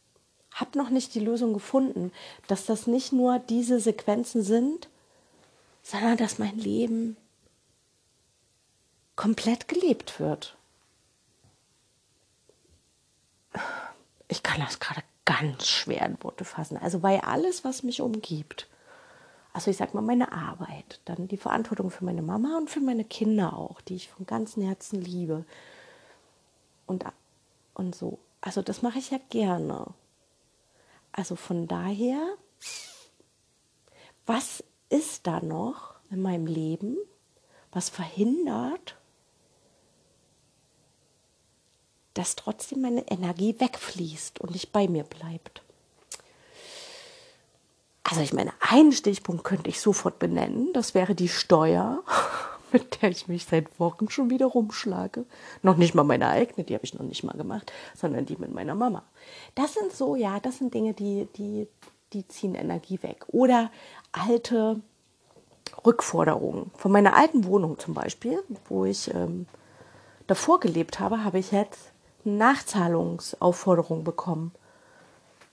habe 0.49 0.77
noch 0.77 0.89
nicht 0.89 1.13
die 1.13 1.19
Lösung 1.19 1.51
gefunden, 1.51 2.13
dass 2.47 2.65
das 2.65 2.87
nicht 2.87 3.11
nur 3.11 3.39
diese 3.39 3.81
Sequenzen 3.81 4.43
sind, 4.43 4.87
sondern 5.83 6.15
dass 6.15 6.39
mein 6.39 6.57
Leben 6.57 7.17
komplett 9.17 9.67
gelebt 9.67 10.21
wird. 10.21 10.55
Ich 14.29 14.41
kann 14.41 14.61
das 14.61 14.79
gerade 14.79 15.03
ganz 15.25 15.67
schwer 15.67 16.05
in 16.05 16.23
Worte 16.23 16.45
fassen. 16.45 16.77
Also 16.77 17.03
weil 17.03 17.19
alles, 17.19 17.65
was 17.65 17.83
mich 17.83 17.99
umgibt, 17.99 18.69
also 19.53 19.69
ich 19.69 19.77
sag 19.77 19.93
mal 19.93 20.01
meine 20.01 20.31
Arbeit, 20.31 21.01
dann 21.05 21.27
die 21.27 21.37
Verantwortung 21.37 21.91
für 21.91 22.05
meine 22.05 22.21
Mama 22.21 22.57
und 22.57 22.69
für 22.69 22.79
meine 22.79 23.03
Kinder 23.03 23.57
auch, 23.57 23.81
die 23.81 23.95
ich 23.95 24.09
von 24.09 24.25
ganzem 24.25 24.63
Herzen 24.63 25.01
liebe. 25.01 25.45
Und, 26.85 27.03
und 27.73 27.95
so. 27.95 28.19
Also 28.39 28.61
das 28.61 28.81
mache 28.81 28.99
ich 28.99 29.11
ja 29.11 29.19
gerne. 29.29 29.87
Also 31.11 31.35
von 31.35 31.67
daher, 31.67 32.37
was 34.25 34.63
ist 34.89 35.27
da 35.27 35.41
noch 35.41 35.95
in 36.09 36.21
meinem 36.21 36.47
Leben, 36.47 36.97
was 37.71 37.89
verhindert, 37.89 38.97
dass 42.13 42.35
trotzdem 42.35 42.81
meine 42.81 43.07
Energie 43.09 43.59
wegfließt 43.59 44.39
und 44.39 44.51
nicht 44.51 44.71
bei 44.71 44.87
mir 44.87 45.03
bleibt? 45.03 45.61
Also 48.11 48.23
ich 48.23 48.33
meine, 48.33 48.51
einen 48.59 48.91
Stichpunkt 48.91 49.45
könnte 49.45 49.69
ich 49.69 49.79
sofort 49.79 50.19
benennen, 50.19 50.73
das 50.73 50.93
wäre 50.93 51.15
die 51.15 51.29
Steuer, 51.29 52.03
mit 52.73 53.01
der 53.01 53.09
ich 53.09 53.29
mich 53.29 53.45
seit 53.45 53.79
Wochen 53.79 54.09
schon 54.09 54.29
wieder 54.29 54.47
rumschlage. 54.47 55.23
Noch 55.63 55.77
nicht 55.77 55.95
mal 55.95 56.03
meine 56.03 56.27
eigene, 56.27 56.65
die 56.65 56.73
habe 56.73 56.83
ich 56.83 56.93
noch 56.93 57.05
nicht 57.05 57.23
mal 57.23 57.37
gemacht, 57.37 57.71
sondern 57.95 58.25
die 58.25 58.35
mit 58.35 58.53
meiner 58.53 58.75
Mama. 58.75 59.03
Das 59.55 59.75
sind 59.75 59.93
so, 59.93 60.17
ja, 60.17 60.41
das 60.41 60.57
sind 60.57 60.73
Dinge, 60.73 60.93
die, 60.93 61.29
die, 61.37 61.69
die 62.11 62.27
ziehen 62.27 62.53
Energie 62.53 63.01
weg. 63.01 63.23
Oder 63.29 63.71
alte 64.11 64.81
Rückforderungen. 65.85 66.69
Von 66.75 66.91
meiner 66.91 67.15
alten 67.15 67.45
Wohnung 67.45 67.79
zum 67.79 67.93
Beispiel, 67.93 68.43
wo 68.67 68.83
ich 68.83 69.13
ähm, 69.13 69.45
davor 70.27 70.59
gelebt 70.59 70.99
habe, 70.99 71.23
habe 71.23 71.39
ich 71.39 71.53
jetzt 71.53 71.93
eine 72.25 72.35
Nachzahlungsaufforderung 72.35 74.03
bekommen. 74.03 74.51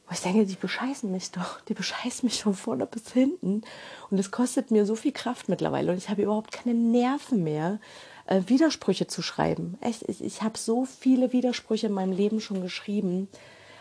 Wo 0.09 0.15
ich 0.15 0.21
denke, 0.21 0.47
die 0.47 0.55
bescheißen 0.55 1.11
mich 1.11 1.33
doch. 1.33 1.61
Die 1.62 1.75
bescheißen 1.75 2.27
mich 2.27 2.43
von 2.43 2.55
vorne 2.55 2.87
bis 2.87 3.12
hinten. 3.12 3.62
Und 4.11 4.19
es 4.19 4.31
kostet 4.31 4.71
mir 4.71 4.87
so 4.87 4.97
viel 4.97 5.12
Kraft 5.12 5.50
mittlerweile. 5.50 5.93
Und 5.93 5.99
ich 5.99 6.09
habe 6.09 6.23
überhaupt 6.23 6.50
keine 6.50 6.75
Nerven 6.75 7.45
mehr, 7.45 7.79
äh, 8.27 8.41
Widersprüche 8.47 9.07
zu 9.07 9.21
schreiben. 9.21 9.77
Echt, 9.83 10.09
ich, 10.09 10.25
ich 10.25 10.43
habe 10.43 10.59
so 10.59 10.87
viele 10.87 11.33
Widersprüche 11.35 11.88
in 11.88 11.93
meinem 11.93 12.12
Leben 12.12 12.41
schon 12.41 12.62
geschrieben. 12.62 13.29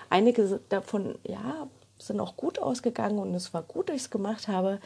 Einige 0.10 0.60
davon, 0.68 1.18
ja, 1.24 1.68
sind 1.98 2.20
auch 2.20 2.36
gut 2.36 2.60
ausgegangen 2.60 3.20
und 3.20 3.34
es 3.34 3.54
war 3.54 3.62
gut, 3.64 3.90
dass 3.90 3.96
ich 3.96 4.04
es 4.04 4.10
gemacht 4.10 4.50
habe. 4.50 4.80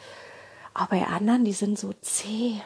Aber 0.75 0.97
bei 0.97 1.05
anderen, 1.07 1.43
die 1.43 1.53
sind 1.53 1.77
so 1.77 1.91
zäh. 2.01 2.61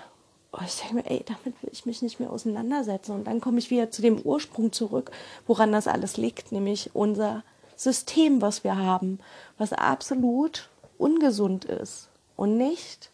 Oh, 0.51 0.59
ich 0.65 0.75
denke 0.79 0.95
mir, 0.95 1.05
ey, 1.09 1.23
damit 1.25 1.61
will 1.61 1.69
ich 1.71 1.85
mich 1.85 2.01
nicht 2.01 2.19
mehr 2.19 2.29
auseinandersetzen. 2.29 3.13
Und 3.13 3.25
dann 3.25 3.39
komme 3.39 3.59
ich 3.59 3.71
wieder 3.71 3.89
zu 3.89 4.01
dem 4.01 4.19
Ursprung 4.19 4.71
zurück, 4.73 5.11
woran 5.47 5.71
das 5.71 5.87
alles 5.87 6.17
liegt, 6.17 6.51
nämlich 6.51 6.91
unser 6.93 7.43
System, 7.75 8.41
was 8.41 8.63
wir 8.63 8.77
haben, 8.77 9.19
was 9.57 9.73
absolut 9.73 10.69
ungesund 10.97 11.65
ist 11.65 12.09
und 12.35 12.57
nicht 12.57 13.11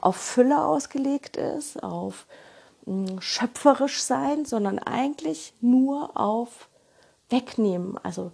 auf 0.00 0.16
Fülle 0.16 0.64
ausgelegt 0.64 1.36
ist, 1.36 1.82
auf 1.82 2.26
hm, 2.84 3.20
schöpferisch 3.20 4.02
sein, 4.02 4.44
sondern 4.44 4.78
eigentlich 4.78 5.54
nur 5.60 6.18
auf 6.20 6.68
wegnehmen. 7.30 7.98
Also 8.02 8.32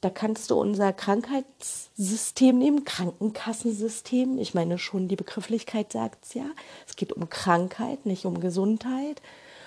da 0.00 0.10
kannst 0.10 0.50
du 0.50 0.60
unser 0.60 0.92
Krankheitssystem 0.92 2.56
nehmen, 2.56 2.84
Krankenkassensystem. 2.84 4.38
Ich 4.38 4.54
meine 4.54 4.78
schon, 4.78 5.08
die 5.08 5.16
Begrifflichkeit 5.16 5.92
sagt 5.92 6.24
es 6.24 6.34
ja. 6.34 6.46
Es 6.86 6.94
geht 6.94 7.12
um 7.12 7.28
Krankheit, 7.28 8.06
nicht 8.06 8.24
um 8.24 8.38
Gesundheit. 8.38 9.20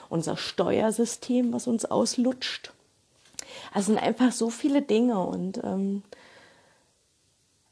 Unser 0.09 0.37
Steuersystem, 0.37 1.51
was 1.51 1.67
uns 1.67 1.85
auslutscht. 1.85 2.71
Also 3.73 3.93
sind 3.93 4.01
einfach 4.01 4.31
so 4.31 4.49
viele 4.49 4.81
Dinge 4.81 5.19
und 5.19 5.59
ähm, 5.63 6.03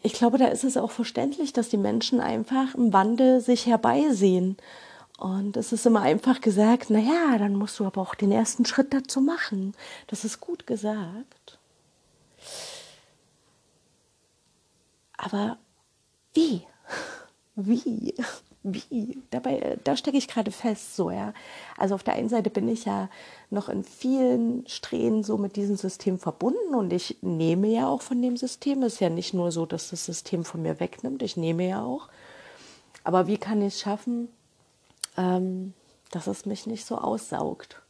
ich 0.01 0.13
glaube, 0.13 0.37
da 0.37 0.47
ist 0.47 0.63
es 0.63 0.77
auch 0.77 0.91
verständlich, 0.91 1.51
dass 1.51 1.69
die 1.69 1.77
Menschen 1.77 2.21
einfach 2.21 2.73
im 2.75 2.93
Wandel 2.93 3.41
sich 3.41 3.65
herbeisehen. 3.65 4.57
Und 5.17 5.57
es 5.57 5.73
ist 5.73 5.85
immer 5.85 6.01
einfach 6.01 6.39
gesagt, 6.39 6.89
naja, 6.89 7.37
dann 7.37 7.55
musst 7.55 7.77
du 7.79 7.85
aber 7.85 8.01
auch 8.01 8.15
den 8.15 8.31
ersten 8.31 8.65
Schritt 8.65 8.93
dazu 8.93 9.19
machen. 9.19 9.75
Das 10.07 10.23
ist 10.23 10.39
gut 10.39 10.65
gesagt. 10.65 11.59
Aber 15.17 15.57
wie? 16.33 16.65
Wie? 17.55 18.15
Wie? 18.63 19.21
Dabei, 19.31 19.59
äh, 19.59 19.77
da 19.83 19.95
stecke 19.95 20.17
ich 20.17 20.27
gerade 20.27 20.51
fest, 20.51 20.95
so, 20.95 21.11
ja. 21.11 21.33
Also 21.77 21.95
auf 21.95 22.03
der 22.03 22.15
einen 22.15 22.29
Seite 22.29 22.49
bin 22.49 22.67
ich 22.67 22.85
ja 22.85 23.09
noch 23.49 23.69
in 23.69 23.83
vielen 23.83 24.67
Strähnen 24.67 25.23
so 25.23 25.37
mit 25.37 25.55
diesem 25.55 25.77
System 25.77 26.19
verbunden 26.19 26.75
und 26.75 26.91
ich 26.91 27.17
nehme 27.21 27.67
ja 27.67 27.87
auch 27.87 28.01
von 28.01 28.21
dem 28.21 28.37
System. 28.37 28.83
Es 28.83 28.93
ist 28.93 28.99
ja 28.99 29.09
nicht 29.09 29.33
nur 29.33 29.51
so, 29.51 29.65
dass 29.65 29.89
das 29.89 30.05
System 30.05 30.43
von 30.43 30.61
mir 30.61 30.79
wegnimmt, 30.79 31.23
ich 31.23 31.37
nehme 31.37 31.67
ja 31.67 31.83
auch. 31.83 32.09
Aber 33.03 33.27
wie 33.27 33.37
kann 33.37 33.61
ich 33.61 33.75
es 33.75 33.79
schaffen, 33.79 34.27
ähm, 35.17 35.73
dass 36.11 36.27
es 36.27 36.45
mich 36.45 36.67
nicht 36.67 36.85
so 36.85 36.97
aussaugt? 36.97 37.81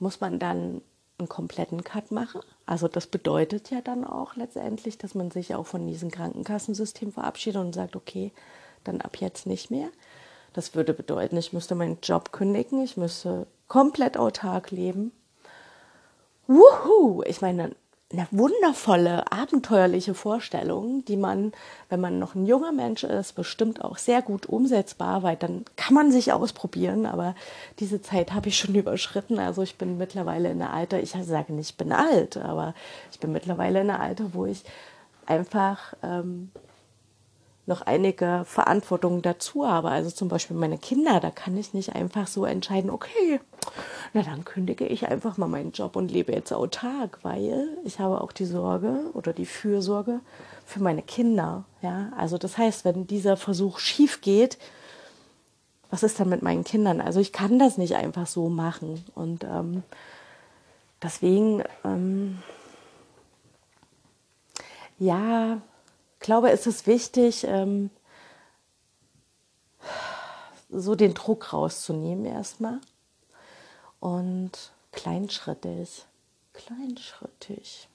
Muss 0.00 0.20
man 0.20 0.40
dann 0.40 0.82
einen 1.18 1.28
kompletten 1.28 1.84
Cut 1.84 2.10
machen? 2.10 2.40
Also 2.66 2.88
das 2.88 3.06
bedeutet 3.06 3.70
ja 3.70 3.80
dann 3.80 4.04
auch 4.04 4.34
letztendlich, 4.34 4.98
dass 4.98 5.14
man 5.14 5.30
sich 5.30 5.54
auch 5.54 5.66
von 5.66 5.86
diesem 5.86 6.10
Krankenkassensystem 6.10 7.12
verabschiedet 7.12 7.60
und 7.60 7.74
sagt, 7.74 7.96
okay, 7.96 8.32
dann 8.84 9.00
ab 9.00 9.16
jetzt 9.18 9.46
nicht 9.46 9.70
mehr. 9.70 9.88
Das 10.52 10.74
würde 10.74 10.92
bedeuten, 10.92 11.36
ich 11.36 11.52
müsste 11.52 11.74
meinen 11.74 11.98
Job 12.02 12.32
kündigen, 12.32 12.82
ich 12.82 12.96
müsste 12.96 13.46
komplett 13.68 14.16
autark 14.16 14.70
leben. 14.70 15.12
Wuhu! 16.46 17.22
Ich 17.26 17.40
meine, 17.40 17.74
eine 18.12 18.26
wundervolle, 18.30 19.30
abenteuerliche 19.32 20.14
Vorstellung, 20.14 21.04
die 21.06 21.16
man, 21.16 21.52
wenn 21.88 22.00
man 22.00 22.18
noch 22.18 22.34
ein 22.34 22.46
junger 22.46 22.72
Mensch 22.72 23.04
ist, 23.04 23.32
bestimmt 23.32 23.82
auch 23.82 23.96
sehr 23.96 24.20
gut 24.22 24.46
umsetzbar, 24.46 25.22
weil 25.22 25.36
dann 25.36 25.64
kann 25.76 25.94
man 25.94 26.12
sich 26.12 26.32
ausprobieren. 26.32 27.06
Aber 27.06 27.34
diese 27.78 28.02
Zeit 28.02 28.32
habe 28.32 28.48
ich 28.48 28.58
schon 28.58 28.74
überschritten. 28.74 29.38
Also 29.38 29.62
ich 29.62 29.76
bin 29.76 29.98
mittlerweile 29.98 30.50
in 30.50 30.58
der 30.58 30.72
Alter, 30.72 31.00
ich 31.00 31.12
sage 31.12 31.52
nicht, 31.52 31.70
ich 31.70 31.76
bin 31.76 31.92
alt, 31.92 32.36
aber 32.36 32.74
ich 33.10 33.18
bin 33.18 33.32
mittlerweile 33.32 33.80
in 33.80 33.86
der 33.86 34.00
Alter, 34.00 34.34
wo 34.34 34.46
ich 34.46 34.62
einfach 35.26 35.94
ähm, 36.02 36.50
noch 37.72 37.82
einige 37.82 38.42
Verantwortungen 38.44 39.22
dazu 39.22 39.66
habe. 39.66 39.88
Also 39.88 40.10
zum 40.10 40.28
Beispiel 40.28 40.56
meine 40.56 40.76
Kinder, 40.76 41.20
da 41.20 41.30
kann 41.30 41.56
ich 41.56 41.72
nicht 41.72 41.94
einfach 41.94 42.26
so 42.26 42.44
entscheiden, 42.44 42.90
okay, 42.90 43.40
na 44.12 44.22
dann 44.22 44.44
kündige 44.44 44.86
ich 44.86 45.08
einfach 45.08 45.38
mal 45.38 45.48
meinen 45.48 45.72
Job 45.72 45.96
und 45.96 46.10
lebe 46.10 46.32
jetzt 46.32 46.52
autark, 46.52 47.18
weil 47.22 47.68
ich 47.84 47.98
habe 47.98 48.20
auch 48.20 48.32
die 48.32 48.44
Sorge 48.44 49.00
oder 49.14 49.32
die 49.32 49.46
Fürsorge 49.46 50.20
für 50.66 50.82
meine 50.82 51.02
Kinder. 51.02 51.64
Ja, 51.80 52.12
also 52.18 52.36
das 52.36 52.58
heißt, 52.58 52.84
wenn 52.84 53.06
dieser 53.06 53.38
Versuch 53.38 53.78
schief 53.78 54.20
geht, 54.20 54.58
was 55.90 56.02
ist 56.02 56.20
dann 56.20 56.28
mit 56.28 56.42
meinen 56.42 56.64
Kindern? 56.64 57.00
Also 57.00 57.20
ich 57.20 57.32
kann 57.32 57.58
das 57.58 57.78
nicht 57.78 57.96
einfach 57.96 58.26
so 58.26 58.48
machen 58.48 59.04
und 59.14 59.44
ähm, 59.44 59.82
deswegen 61.02 61.62
ähm, 61.84 62.38
ja, 64.98 65.60
glaube, 66.22 66.50
es 66.50 66.66
ist 66.66 66.86
wichtig, 66.86 67.44
ähm, 67.44 67.90
so 70.70 70.94
den 70.94 71.14
Druck 71.14 71.52
rauszunehmen 71.52 72.24
erstmal 72.24 72.80
und 74.00 74.72
kleinschrittig, 74.92 76.06
kleinschrittig. 76.54 77.88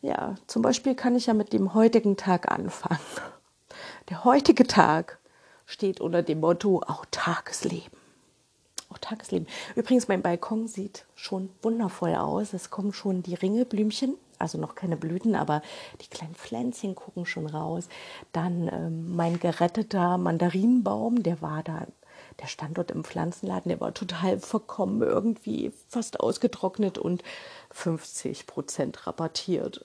Ja, 0.00 0.34
zum 0.48 0.62
Beispiel 0.62 0.96
kann 0.96 1.14
ich 1.14 1.26
ja 1.26 1.34
mit 1.34 1.52
dem 1.52 1.74
heutigen 1.74 2.16
Tag 2.16 2.50
anfangen. 2.50 2.98
Der 4.08 4.24
heutige 4.24 4.66
Tag 4.66 5.18
steht 5.64 6.00
unter 6.00 6.22
dem 6.22 6.40
Motto 6.40 6.82
autarkes 6.82 7.64
Leben. 7.64 7.96
Autarkes 8.90 9.30
Leben. 9.30 9.46
Übrigens, 9.76 10.08
mein 10.08 10.22
Balkon 10.22 10.66
sieht 10.66 11.06
schon 11.14 11.50
wundervoll 11.62 12.16
aus. 12.16 12.52
Es 12.52 12.70
kommen 12.70 12.92
schon 12.92 13.22
die 13.22 13.34
Ringelblümchen 13.34 14.16
also 14.42 14.58
noch 14.58 14.74
keine 14.74 14.96
Blüten, 14.96 15.34
aber 15.34 15.62
die 16.00 16.08
kleinen 16.08 16.34
Pflänzchen 16.34 16.94
gucken 16.94 17.24
schon 17.24 17.46
raus. 17.46 17.88
Dann 18.32 18.68
ähm, 18.68 19.14
mein 19.16 19.40
geretteter 19.40 20.18
Mandarinenbaum, 20.18 21.22
der 21.22 21.40
war 21.40 21.62
da, 21.62 21.86
der 22.40 22.46
stand 22.46 22.76
dort 22.78 22.90
im 22.90 23.04
Pflanzenladen, 23.04 23.70
der 23.70 23.80
war 23.80 23.94
total 23.94 24.38
verkommen, 24.38 25.02
irgendwie 25.02 25.72
fast 25.88 26.20
ausgetrocknet 26.20 26.98
und 26.98 27.22
50 27.70 28.46
Prozent 28.46 29.06
rabattiert. 29.06 29.84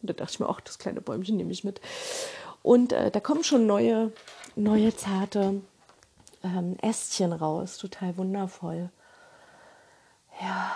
Und 0.00 0.10
da 0.10 0.12
dachte 0.12 0.32
ich 0.32 0.40
mir, 0.40 0.48
ach, 0.48 0.60
das 0.60 0.78
kleine 0.78 1.00
Bäumchen 1.00 1.36
nehme 1.36 1.50
ich 1.50 1.64
mit. 1.64 1.80
Und 2.62 2.92
äh, 2.92 3.10
da 3.10 3.18
kommen 3.18 3.42
schon 3.42 3.66
neue, 3.66 4.12
neue 4.54 4.94
zarte 4.94 5.60
ähm, 6.44 6.76
Ästchen 6.80 7.32
raus, 7.32 7.78
total 7.78 8.16
wundervoll. 8.16 8.90
Ja, 10.40 10.70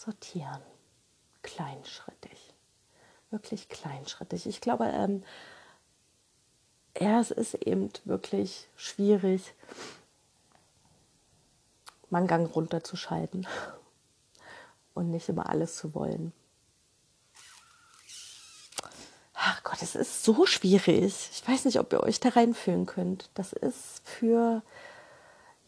sortieren. 0.00 0.62
Kleinschrittig. 1.42 2.54
Wirklich 3.30 3.68
kleinschrittig. 3.68 4.46
Ich 4.46 4.60
glaube, 4.60 4.86
ähm, 4.86 5.22
ja, 6.98 7.20
es 7.20 7.30
ist 7.30 7.54
eben 7.54 7.90
wirklich 8.04 8.68
schwierig, 8.76 9.54
mal 12.08 12.18
einen 12.18 12.26
Gang 12.26 12.54
runterzuschalten 12.54 13.46
und 14.94 15.10
nicht 15.10 15.28
immer 15.28 15.48
alles 15.48 15.76
zu 15.76 15.94
wollen. 15.94 16.32
Ach 19.34 19.62
Gott, 19.62 19.80
es 19.80 19.94
ist 19.94 20.24
so 20.24 20.44
schwierig. 20.44 21.30
Ich 21.32 21.48
weiß 21.48 21.64
nicht, 21.64 21.78
ob 21.78 21.92
ihr 21.92 22.02
euch 22.02 22.20
da 22.20 22.30
reinfühlen 22.30 22.84
könnt. 22.84 23.30
Das 23.34 23.52
ist 23.52 24.02
für 24.04 24.62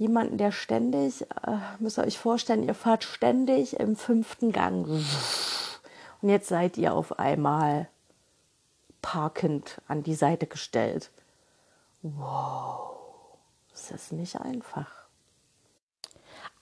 jemanden, 0.03 0.37
der 0.37 0.53
ständig, 0.53 1.23
äh, 1.23 1.57
müsst 1.79 1.99
ihr 1.99 2.05
euch 2.05 2.19
vorstellen, 2.19 2.65
ihr 2.65 2.75
fahrt 2.75 3.05
ständig 3.05 3.79
im 3.79 3.97
fünften 3.97 4.53
Gang. 4.53 4.87
Und 4.87 6.29
jetzt 6.29 6.49
seid 6.49 6.77
ihr 6.77 6.93
auf 6.93 7.19
einmal 7.19 7.89
parkend 9.01 9.81
an 9.89 10.03
die 10.03 10.15
Seite 10.15 10.47
gestellt. 10.47 11.11
Wow, 12.03 12.97
das 13.71 13.91
ist 13.93 14.13
nicht 14.13 14.41
einfach. 14.41 14.91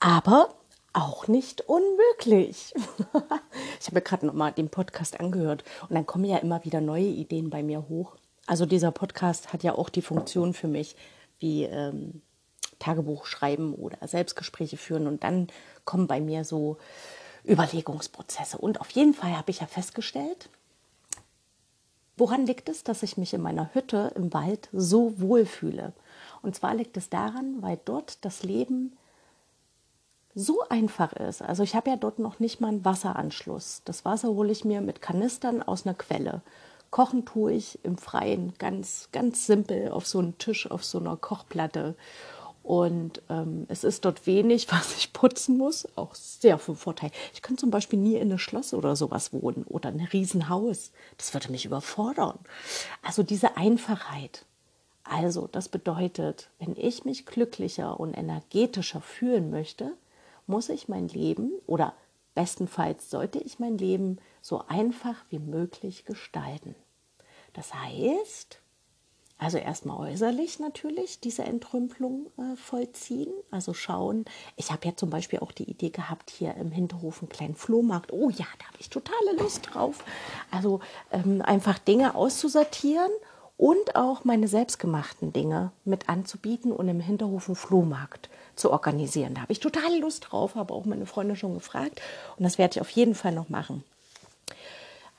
Aber 0.01 0.55
auch 0.93 1.27
nicht 1.29 1.63
unmöglich. 1.63 2.75
ich 3.81 3.87
habe 3.87 4.03
gerade 4.03 4.27
noch 4.27 4.35
mal 4.35 4.53
den 4.53 4.69
Podcast 4.69 5.19
angehört 5.19 5.65
und 5.89 5.95
dann 5.95 6.07
kommen 6.07 6.25
ja 6.25 6.39
immer 6.39 6.65
wieder 6.65 6.81
neue 6.81 7.05
Ideen 7.05 7.49
bei 7.49 7.63
mir 7.63 7.89
hoch. 7.89 8.17
Also 8.47 8.67
dieser 8.67 8.91
Podcast 8.91 9.53
hat 9.53 9.63
ja 9.63 9.75
auch 9.75 9.89
die 9.89 10.03
Funktion 10.03 10.53
für 10.53 10.69
mich, 10.69 10.97
wie 11.39 11.65
ähm, 11.65 12.23
Tagebuch 12.81 13.27
schreiben 13.27 13.75
oder 13.75 14.09
Selbstgespräche 14.09 14.77
führen 14.77 15.07
und 15.07 15.23
dann 15.23 15.47
kommen 15.85 16.09
bei 16.09 16.21
mir 16.21 16.45
so 16.45 16.79
Überlegungsprozesse. 17.45 18.59
Und 18.59 18.81
auf 18.81 18.91
jeden 18.91 19.15
Fall 19.15 19.37
habe 19.37 19.51
ich 19.51 19.61
ja 19.61 19.67
festgestellt, 19.67 20.51
woran 22.17 22.47
liegt 22.47 22.69
es, 22.69 22.83
dass 22.83 23.05
ich 23.05 23.17
mich 23.17 23.33
in 23.33 23.41
meiner 23.41 23.73
Hütte 23.73 24.13
im 24.17 24.33
Wald 24.35 24.69
so 24.73 25.21
wohl 25.21 25.47
fühle? 25.47 25.93
Und 26.43 26.57
zwar 26.57 26.75
liegt 26.75 26.97
es 26.97 27.09
daran, 27.09 27.63
weil 27.63 27.79
dort 27.85 28.25
das 28.25 28.43
Leben 28.43 28.97
so 30.35 30.63
einfach 30.69 31.13
ist. 31.13 31.43
Also 31.43 31.63
ich 31.63 31.75
habe 31.75 31.91
ja 31.91 31.97
dort 31.97 32.19
noch 32.19 32.39
nicht 32.39 32.61
mal 32.61 32.69
einen 32.69 32.85
Wasseranschluss. 32.85 33.83
Das 33.85 34.05
Wasser 34.05 34.29
hole 34.29 34.53
ich 34.53 34.65
mir 34.65 34.81
mit 34.81 35.03
Kanistern 35.03 35.63
aus 35.63 35.87
einer 35.87 35.95
Quelle. 35.95 36.43
Kochen 36.91 37.25
tue 37.25 37.53
ich 37.53 37.79
im 37.85 37.99
Freien, 37.99 38.53
ganz, 38.59 39.09
ganz 39.13 39.47
simpel 39.47 39.91
auf 39.91 40.07
so 40.07 40.19
einem 40.19 40.39
Tisch, 40.39 40.71
auf 40.71 40.85
so 40.85 40.99
einer 40.99 41.17
Kochplatte. 41.17 41.95
Und 42.63 43.23
ähm, 43.29 43.67
es 43.69 43.85
ist 43.85 44.05
dort 44.05 44.27
wenig, 44.27 44.67
was 44.73 44.97
ich 44.97 45.13
putzen 45.13 45.57
muss, 45.57 45.89
auch 45.97 46.15
sehr 46.15 46.59
vom 46.59 46.77
Vorteil. 46.77 47.11
Ich 47.35 47.43
könnte 47.43 47.61
zum 47.61 47.71
Beispiel 47.71 47.99
nie 47.99 48.17
in 48.17 48.23
einem 48.23 48.39
Schloss 48.39 48.75
oder 48.75 48.97
sowas 48.97 49.33
wohnen 49.33 49.65
oder 49.65 49.89
ein 49.89 50.01
Riesenhaus. 50.01 50.93
Das 51.17 51.35
würde 51.35 51.51
mich 51.51 51.65
überfordern. 51.65 52.39
Also 53.03 53.23
diese 53.23 53.57
Einfachheit. 53.57 54.45
Also 55.05 55.49
das 55.49 55.69
bedeutet, 55.69 56.51
wenn 56.59 56.77
ich 56.77 57.05
mich 57.05 57.27
glücklicher 57.27 57.99
und 57.99 58.15
energetischer 58.15 59.01
fühlen 59.01 59.51
möchte, 59.51 59.93
muss 60.47 60.69
ich 60.69 60.89
mein 60.89 61.09
Leben 61.09 61.53
oder 61.67 61.95
bestenfalls 62.35 63.11
sollte 63.11 63.39
ich 63.39 63.59
mein 63.59 63.79
Leben 63.79 64.19
so 64.41 64.63
einfach 64.69 65.17
wie 65.31 65.39
möglich 65.39 66.05
gestalten. 66.05 66.75
Das 67.55 67.75
heißt, 67.75 68.61
also 69.41 69.57
erstmal 69.57 70.11
äußerlich 70.11 70.61
natürlich 70.61 71.19
diese 71.19 71.45
Entrümpelung 71.45 72.27
äh, 72.37 72.57
vollziehen. 72.57 73.33
Also 73.51 73.73
schauen. 73.73 74.27
Ich 74.57 74.71
habe 74.71 74.87
ja 74.87 74.95
zum 74.95 75.09
Beispiel 75.09 75.39
auch 75.39 75.53
die 75.53 75.69
Idee 75.69 75.89
gehabt, 75.89 76.31
hier 76.31 76.55
im 76.57 76.71
Hinterhof 76.71 77.23
einen 77.23 77.31
kleinen 77.31 77.55
Flohmarkt. 77.55 78.13
Oh 78.13 78.29
ja, 78.29 78.45
da 78.59 78.67
habe 78.67 78.77
ich 78.79 78.91
totale 78.91 79.37
Lust 79.39 79.71
drauf. 79.73 80.05
Also 80.51 80.81
ähm, 81.11 81.41
einfach 81.41 81.79
Dinge 81.79 82.15
auszusortieren 82.15 83.11
und 83.57 83.97
auch 83.97 84.25
meine 84.25 84.47
selbstgemachten 84.47 85.33
Dinge 85.33 85.73
mit 85.87 86.11
anzubieten 86.11 86.71
und 86.71 86.89
im 86.89 87.01
Hinterhof 87.01 87.49
einen 87.49 87.57
Flohmarkt 87.57 88.29
zu 88.57 88.71
organisieren. 88.71 89.35
Da 89.35 89.41
habe 89.41 89.53
ich 89.53 89.61
total 89.61 89.99
Lust 90.01 90.27
drauf, 90.31 90.55
habe 90.55 90.75
auch 90.75 90.85
meine 90.85 91.07
Freunde 91.07 91.35
schon 91.35 91.55
gefragt 91.55 92.03
und 92.37 92.45
das 92.45 92.59
werde 92.59 92.73
ich 92.75 92.81
auf 92.83 92.91
jeden 92.91 93.15
Fall 93.15 93.33
noch 93.33 93.49
machen. 93.49 93.85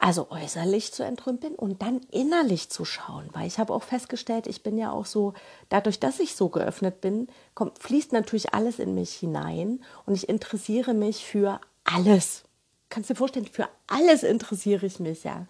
Also 0.04 0.32
äußerlich 0.32 0.92
zu 0.94 1.04
entrümpeln 1.04 1.54
und 1.54 1.84
dann 1.84 2.02
innerlich 2.10 2.70
zu 2.70 2.86
schauen, 2.86 3.30
weil 3.34 3.46
ich 3.46 3.60
habe 3.60 3.72
auch 3.72 3.84
festgestellt, 3.84 4.48
ich 4.48 4.64
bin 4.64 4.76
ja 4.76 4.92
auch 4.92 5.06
so, 5.06 5.36
dadurch, 5.70 6.00
dass 6.00 6.20
ich 6.20 6.36
so 6.36 6.50
geöffnet 6.50 7.02
bin, 7.02 7.28
kommt, 7.54 7.78
fließt 7.78 8.12
natürlich 8.12 8.52
alles 8.56 8.80
in 8.80 8.96
mich 8.96 9.14
hinein 9.14 9.80
und 10.08 10.16
ich 10.16 10.28
interessiere 10.28 10.96
mich 10.96 11.24
für 11.24 11.62
alles. 11.84 12.46
Kannst 12.90 13.12
du 13.12 13.14
dir 13.14 13.20
vorstellen, 13.20 13.46
für 13.46 13.70
alles 13.86 14.24
interessiere 14.24 14.88
ich 14.88 15.00
mich, 15.00 15.24
ja 15.24 15.46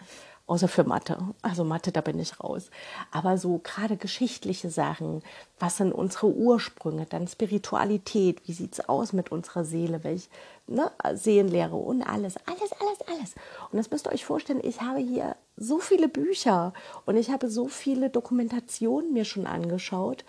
außer 0.52 0.68
für 0.68 0.84
Mathe. 0.84 1.18
Also 1.42 1.64
Mathe, 1.64 1.94
da 1.94 2.02
bin 2.02 2.20
ich 2.20 2.42
raus. 2.42 2.72
Aber 3.10 3.38
so 3.38 3.60
gerade 3.60 3.96
geschichtliche 3.96 4.70
Sachen, 4.70 5.24
was 5.60 5.78
sind 5.78 5.94
unsere 5.94 6.28
Ursprünge, 6.28 7.06
dann 7.06 7.30
Spiritualität, 7.30 8.46
wie 8.46 8.52
sieht 8.52 8.74
es 8.74 8.90
aus 8.90 9.14
mit 9.14 9.32
unserer 9.32 9.64
Seele, 9.64 10.04
welche 10.04 10.28
ne, 10.68 10.92
Seelenlehre 11.14 11.78
und 11.78 12.04
alles, 12.04 12.36
alles, 12.48 12.74
alles, 12.74 13.02
alles. 13.08 13.36
Und 13.72 13.78
das 13.78 13.90
müsst 13.92 14.08
ihr 14.08 14.12
euch 14.12 14.26
vorstellen, 14.26 14.60
ich 14.62 14.82
habe 14.82 15.00
hier 15.00 15.38
so 15.56 15.80
viele 15.80 16.10
Bücher 16.10 16.74
und 17.06 17.16
ich 17.16 17.30
habe 17.30 17.50
so 17.50 17.70
viele 17.70 18.10
Dokumentationen 18.10 19.14
mir 19.14 19.24
schon 19.24 19.48
angeschaut. 19.48 20.26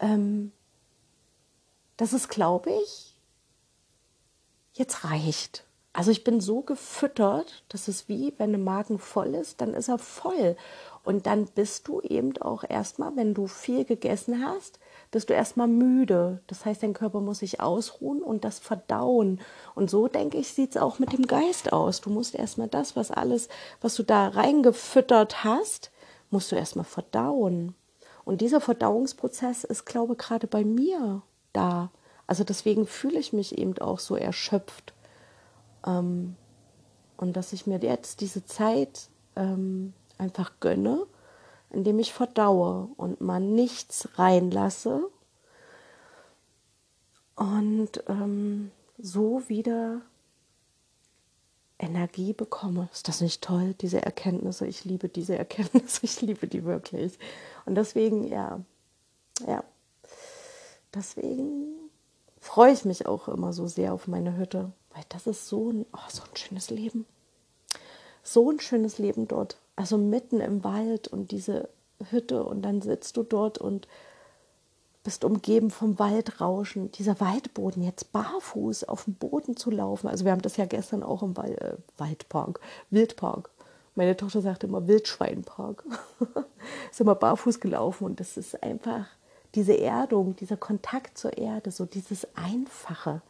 Ähm, 0.00 0.50
dass 1.98 2.12
es, 2.14 2.28
glaube 2.28 2.72
ich, 2.82 3.14
jetzt 4.72 5.04
reicht. 5.04 5.64
Also 5.92 6.12
ich 6.12 6.22
bin 6.22 6.40
so 6.40 6.60
gefüttert, 6.62 7.64
dass 7.68 7.88
es 7.88 8.08
wie, 8.08 8.32
wenn 8.38 8.54
ein 8.54 8.62
Magen 8.62 9.00
voll 9.00 9.34
ist, 9.34 9.60
dann 9.60 9.74
ist 9.74 9.88
er 9.88 9.98
voll. 9.98 10.56
Und 11.02 11.26
dann 11.26 11.46
bist 11.46 11.88
du 11.88 12.00
eben 12.02 12.36
auch 12.40 12.62
erstmal, 12.68 13.16
wenn 13.16 13.34
du 13.34 13.48
viel 13.48 13.84
gegessen 13.84 14.44
hast, 14.44 14.78
bist 15.10 15.30
du 15.30 15.34
erstmal 15.34 15.66
müde. 15.66 16.40
Das 16.46 16.64
heißt, 16.64 16.84
dein 16.84 16.92
Körper 16.92 17.20
muss 17.20 17.40
sich 17.40 17.60
ausruhen 17.60 18.22
und 18.22 18.44
das 18.44 18.60
verdauen. 18.60 19.40
Und 19.74 19.90
so, 19.90 20.06
denke 20.06 20.38
ich, 20.38 20.52
sieht 20.52 20.76
es 20.76 20.82
auch 20.82 21.00
mit 21.00 21.12
dem 21.12 21.26
Geist 21.26 21.72
aus. 21.72 22.00
Du 22.00 22.10
musst 22.10 22.36
erstmal 22.36 22.68
das, 22.68 22.94
was 22.94 23.10
alles, 23.10 23.48
was 23.80 23.96
du 23.96 24.04
da 24.04 24.28
reingefüttert 24.28 25.42
hast, 25.42 25.90
musst 26.30 26.52
du 26.52 26.56
erstmal 26.56 26.84
verdauen. 26.84 27.74
Und 28.24 28.42
dieser 28.42 28.60
Verdauungsprozess 28.60 29.64
ist, 29.64 29.86
glaube 29.86 30.12
ich, 30.12 30.18
gerade 30.18 30.46
bei 30.46 30.64
mir 30.64 31.22
da. 31.52 31.90
Also 32.28 32.44
deswegen 32.44 32.86
fühle 32.86 33.18
ich 33.18 33.32
mich 33.32 33.58
eben 33.58 33.76
auch 33.78 33.98
so 33.98 34.14
erschöpft. 34.14 34.92
Ähm, 35.86 36.36
und 37.16 37.34
dass 37.34 37.52
ich 37.52 37.66
mir 37.66 37.78
jetzt 37.78 38.20
diese 38.20 38.44
Zeit 38.44 39.08
ähm, 39.36 39.92
einfach 40.18 40.52
gönne, 40.60 41.06
indem 41.70 41.98
ich 41.98 42.12
verdaue 42.12 42.88
und 42.96 43.20
mal 43.20 43.40
nichts 43.40 44.08
reinlasse 44.16 45.08
und 47.36 48.02
ähm, 48.08 48.70
so 48.98 49.48
wieder 49.48 50.02
Energie 51.78 52.32
bekomme. 52.32 52.88
Ist 52.92 53.08
das 53.08 53.20
nicht 53.20 53.42
toll, 53.42 53.74
diese 53.80 54.02
Erkenntnisse? 54.02 54.66
Ich 54.66 54.84
liebe 54.84 55.08
diese 55.08 55.36
Erkenntnisse, 55.38 56.00
ich 56.04 56.20
liebe 56.20 56.46
die 56.46 56.64
wirklich. 56.64 57.18
Und 57.64 57.74
deswegen, 57.76 58.24
ja, 58.28 58.60
ja, 59.46 59.64
deswegen 60.94 61.74
freue 62.38 62.72
ich 62.72 62.84
mich 62.84 63.06
auch 63.06 63.28
immer 63.28 63.52
so 63.52 63.66
sehr 63.66 63.94
auf 63.94 64.06
meine 64.06 64.36
Hütte. 64.36 64.72
Weil 64.94 65.04
das 65.08 65.26
ist 65.26 65.48
so 65.48 65.70
ein, 65.70 65.86
oh, 65.92 66.08
so 66.08 66.22
ein 66.22 66.36
schönes 66.36 66.70
Leben. 66.70 67.06
So 68.22 68.50
ein 68.50 68.60
schönes 68.60 68.98
Leben 68.98 69.28
dort. 69.28 69.56
Also 69.76 69.96
mitten 69.96 70.40
im 70.40 70.62
Wald 70.64 71.08
und 71.08 71.30
diese 71.30 71.68
Hütte 72.10 72.44
und 72.44 72.62
dann 72.62 72.82
sitzt 72.82 73.16
du 73.16 73.22
dort 73.22 73.58
und 73.58 73.86
bist 75.02 75.24
umgeben 75.24 75.70
vom 75.70 75.98
Waldrauschen. 75.98 76.92
Dieser 76.92 77.20
Waldboden, 77.20 77.82
jetzt 77.82 78.12
barfuß 78.12 78.84
auf 78.84 79.04
dem 79.04 79.14
Boden 79.14 79.56
zu 79.56 79.70
laufen. 79.70 80.08
Also 80.08 80.24
wir 80.24 80.32
haben 80.32 80.42
das 80.42 80.56
ja 80.56 80.66
gestern 80.66 81.02
auch 81.02 81.22
im 81.22 81.36
Wald, 81.36 81.58
äh, 81.60 81.76
Waldpark, 81.96 82.60
Wildpark. 82.90 83.50
Meine 83.94 84.16
Tochter 84.16 84.40
sagt 84.40 84.64
immer 84.64 84.86
Wildschweinpark. 84.86 85.84
ist 86.90 87.00
immer 87.00 87.14
barfuß 87.14 87.60
gelaufen 87.60 88.04
und 88.04 88.20
das 88.20 88.36
ist 88.36 88.62
einfach 88.62 89.06
diese 89.54 89.76
Erdung, 89.76 90.36
dieser 90.36 90.56
Kontakt 90.56 91.18
zur 91.18 91.36
Erde, 91.36 91.70
so 91.70 91.86
dieses 91.86 92.26
Einfache 92.36 93.22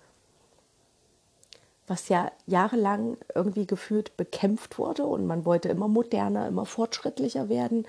was 1.90 2.09
ja 2.09 2.31
jahrelang 2.46 3.18
irgendwie 3.35 3.66
gefühlt 3.66 4.16
bekämpft 4.16 4.79
wurde 4.79 5.05
und 5.05 5.26
man 5.26 5.44
wollte 5.44 5.68
immer 5.68 5.88
moderner, 5.88 6.46
immer 6.46 6.64
fortschrittlicher 6.64 7.48
werden. 7.48 7.85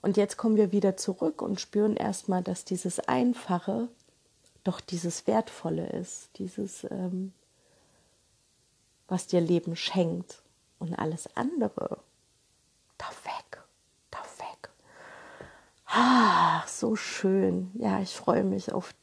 Und 0.00 0.16
jetzt 0.16 0.36
kommen 0.36 0.54
wir 0.54 0.70
wieder 0.70 0.96
zurück 0.96 1.42
und 1.42 1.60
spüren 1.60 1.96
erstmal, 1.96 2.44
dass 2.44 2.64
dieses 2.64 3.00
Einfache 3.00 3.88
doch 4.62 4.80
dieses 4.80 5.26
Wertvolle 5.26 5.88
ist, 5.88 6.30
dieses, 6.38 6.84
ähm, 6.84 7.32
was 9.08 9.26
dir 9.26 9.40
Leben 9.40 9.74
schenkt. 9.74 10.40
Und 10.78 10.94
alles 10.94 11.28
andere, 11.36 11.98
da 12.96 13.06
weg, 13.24 13.62
da 14.12 14.18
weg. 14.38 14.70
Ah, 15.86 16.64
so 16.68 16.94
schön. 16.94 17.72
Ja, 17.74 18.00
ich 18.00 18.14
freue 18.14 18.44
mich 18.44 18.72
auf 18.72 18.94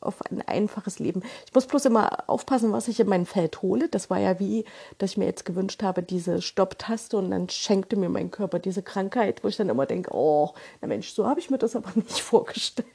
auf 0.00 0.24
ein 0.30 0.42
einfaches 0.42 0.98
Leben. 0.98 1.22
Ich 1.46 1.54
muss 1.54 1.66
bloß 1.66 1.84
immer 1.84 2.28
aufpassen, 2.28 2.72
was 2.72 2.88
ich 2.88 3.00
in 3.00 3.08
mein 3.08 3.26
Feld 3.26 3.62
hole. 3.62 3.88
Das 3.88 4.10
war 4.10 4.18
ja 4.18 4.38
wie, 4.38 4.64
dass 4.98 5.12
ich 5.12 5.16
mir 5.16 5.26
jetzt 5.26 5.44
gewünscht 5.44 5.82
habe, 5.82 6.02
diese 6.02 6.40
Stopptaste 6.40 7.16
und 7.18 7.30
dann 7.30 7.48
schenkte 7.48 7.96
mir 7.96 8.08
mein 8.08 8.30
Körper 8.30 8.58
diese 8.58 8.82
Krankheit, 8.82 9.44
wo 9.44 9.48
ich 9.48 9.56
dann 9.56 9.68
immer 9.68 9.86
denke, 9.86 10.10
oh, 10.14 10.54
na 10.80 10.88
Mensch, 10.88 11.10
so 11.10 11.26
habe 11.26 11.40
ich 11.40 11.50
mir 11.50 11.58
das 11.58 11.76
aber 11.76 11.90
nicht 11.94 12.20
vorgestellt. 12.20 12.86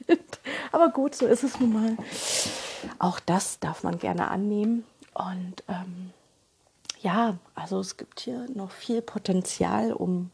Aber 0.72 0.88
gut, 0.90 1.14
so 1.14 1.26
ist 1.26 1.44
es 1.44 1.60
nun 1.60 1.72
mal. 1.72 1.96
Auch 2.98 3.20
das 3.20 3.60
darf 3.60 3.82
man 3.82 3.98
gerne 3.98 4.28
annehmen. 4.28 4.84
Und 5.14 5.62
ähm, 5.68 6.12
ja, 7.00 7.38
also 7.54 7.80
es 7.80 7.96
gibt 7.96 8.20
hier 8.20 8.46
noch 8.54 8.70
viel 8.70 9.00
Potenzial, 9.00 9.92
um 9.92 10.30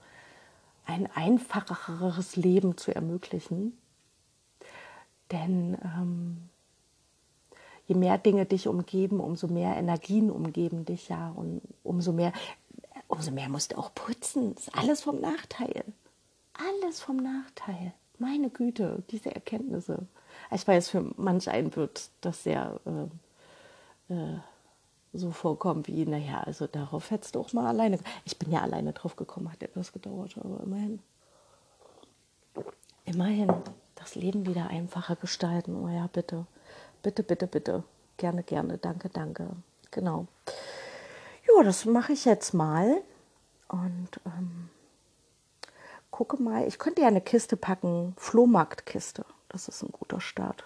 ein 0.86 1.08
einfacheres 1.14 2.36
Leben 2.36 2.76
zu 2.76 2.94
ermöglichen. 2.94 3.76
Denn 5.30 5.78
ähm, 5.82 6.48
je 7.92 7.98
mehr 7.98 8.18
Dinge 8.18 8.46
dich 8.46 8.68
umgeben, 8.68 9.20
umso 9.20 9.48
mehr 9.48 9.76
Energien 9.76 10.30
umgeben 10.30 10.84
dich 10.84 11.08
ja 11.08 11.30
und 11.36 11.60
umso 11.84 12.12
mehr, 12.12 12.32
umso 13.06 13.30
mehr 13.30 13.48
musst 13.48 13.72
du 13.72 13.78
auch 13.78 13.94
putzen. 13.94 14.54
Das 14.54 14.68
ist 14.68 14.78
alles 14.78 15.02
vom 15.02 15.20
Nachteil. 15.20 15.84
Alles 16.54 17.00
vom 17.00 17.16
Nachteil. 17.16 17.92
Meine 18.18 18.50
Güte, 18.50 19.02
diese 19.10 19.34
Erkenntnisse. 19.34 20.06
Ich 20.50 20.66
weiß, 20.66 20.88
für 20.88 21.12
manch 21.16 21.50
einen 21.50 21.74
wird 21.76 22.10
das 22.22 22.42
sehr 22.42 22.80
äh, 24.08 24.14
äh, 24.14 24.38
so 25.12 25.30
vorkommen 25.30 25.86
wie, 25.86 26.06
naja, 26.06 26.40
also 26.40 26.66
darauf 26.66 27.10
hättest 27.10 27.34
du 27.34 27.40
auch 27.40 27.52
mal 27.52 27.66
alleine. 27.66 27.98
Ich 28.24 28.38
bin 28.38 28.50
ja 28.50 28.62
alleine 28.62 28.92
drauf 28.94 29.16
gekommen, 29.16 29.52
hat 29.52 29.62
etwas 29.62 29.92
gedauert, 29.92 30.36
aber 30.38 30.62
immerhin. 30.62 31.00
Immerhin 33.04 33.52
das 33.96 34.14
Leben 34.14 34.46
wieder 34.46 34.68
einfacher 34.68 35.16
gestalten. 35.16 35.76
Oh 35.76 35.88
ja, 35.88 36.06
bitte. 36.06 36.46
Bitte, 37.02 37.22
bitte, 37.22 37.46
bitte. 37.46 37.84
Gerne, 38.16 38.42
gerne. 38.42 38.78
Danke, 38.78 39.08
danke. 39.08 39.48
Genau. 39.90 40.26
Ja, 41.48 41.62
das 41.64 41.84
mache 41.84 42.12
ich 42.12 42.24
jetzt 42.24 42.54
mal. 42.54 43.02
Und 43.68 44.08
ähm, 44.26 44.68
gucke 46.10 46.40
mal. 46.40 46.66
Ich 46.66 46.78
könnte 46.78 47.02
ja 47.02 47.08
eine 47.08 47.20
Kiste 47.20 47.56
packen. 47.56 48.14
Flohmarktkiste. 48.16 49.24
Das 49.48 49.68
ist 49.68 49.82
ein 49.82 49.90
guter 49.92 50.20
Start. 50.20 50.64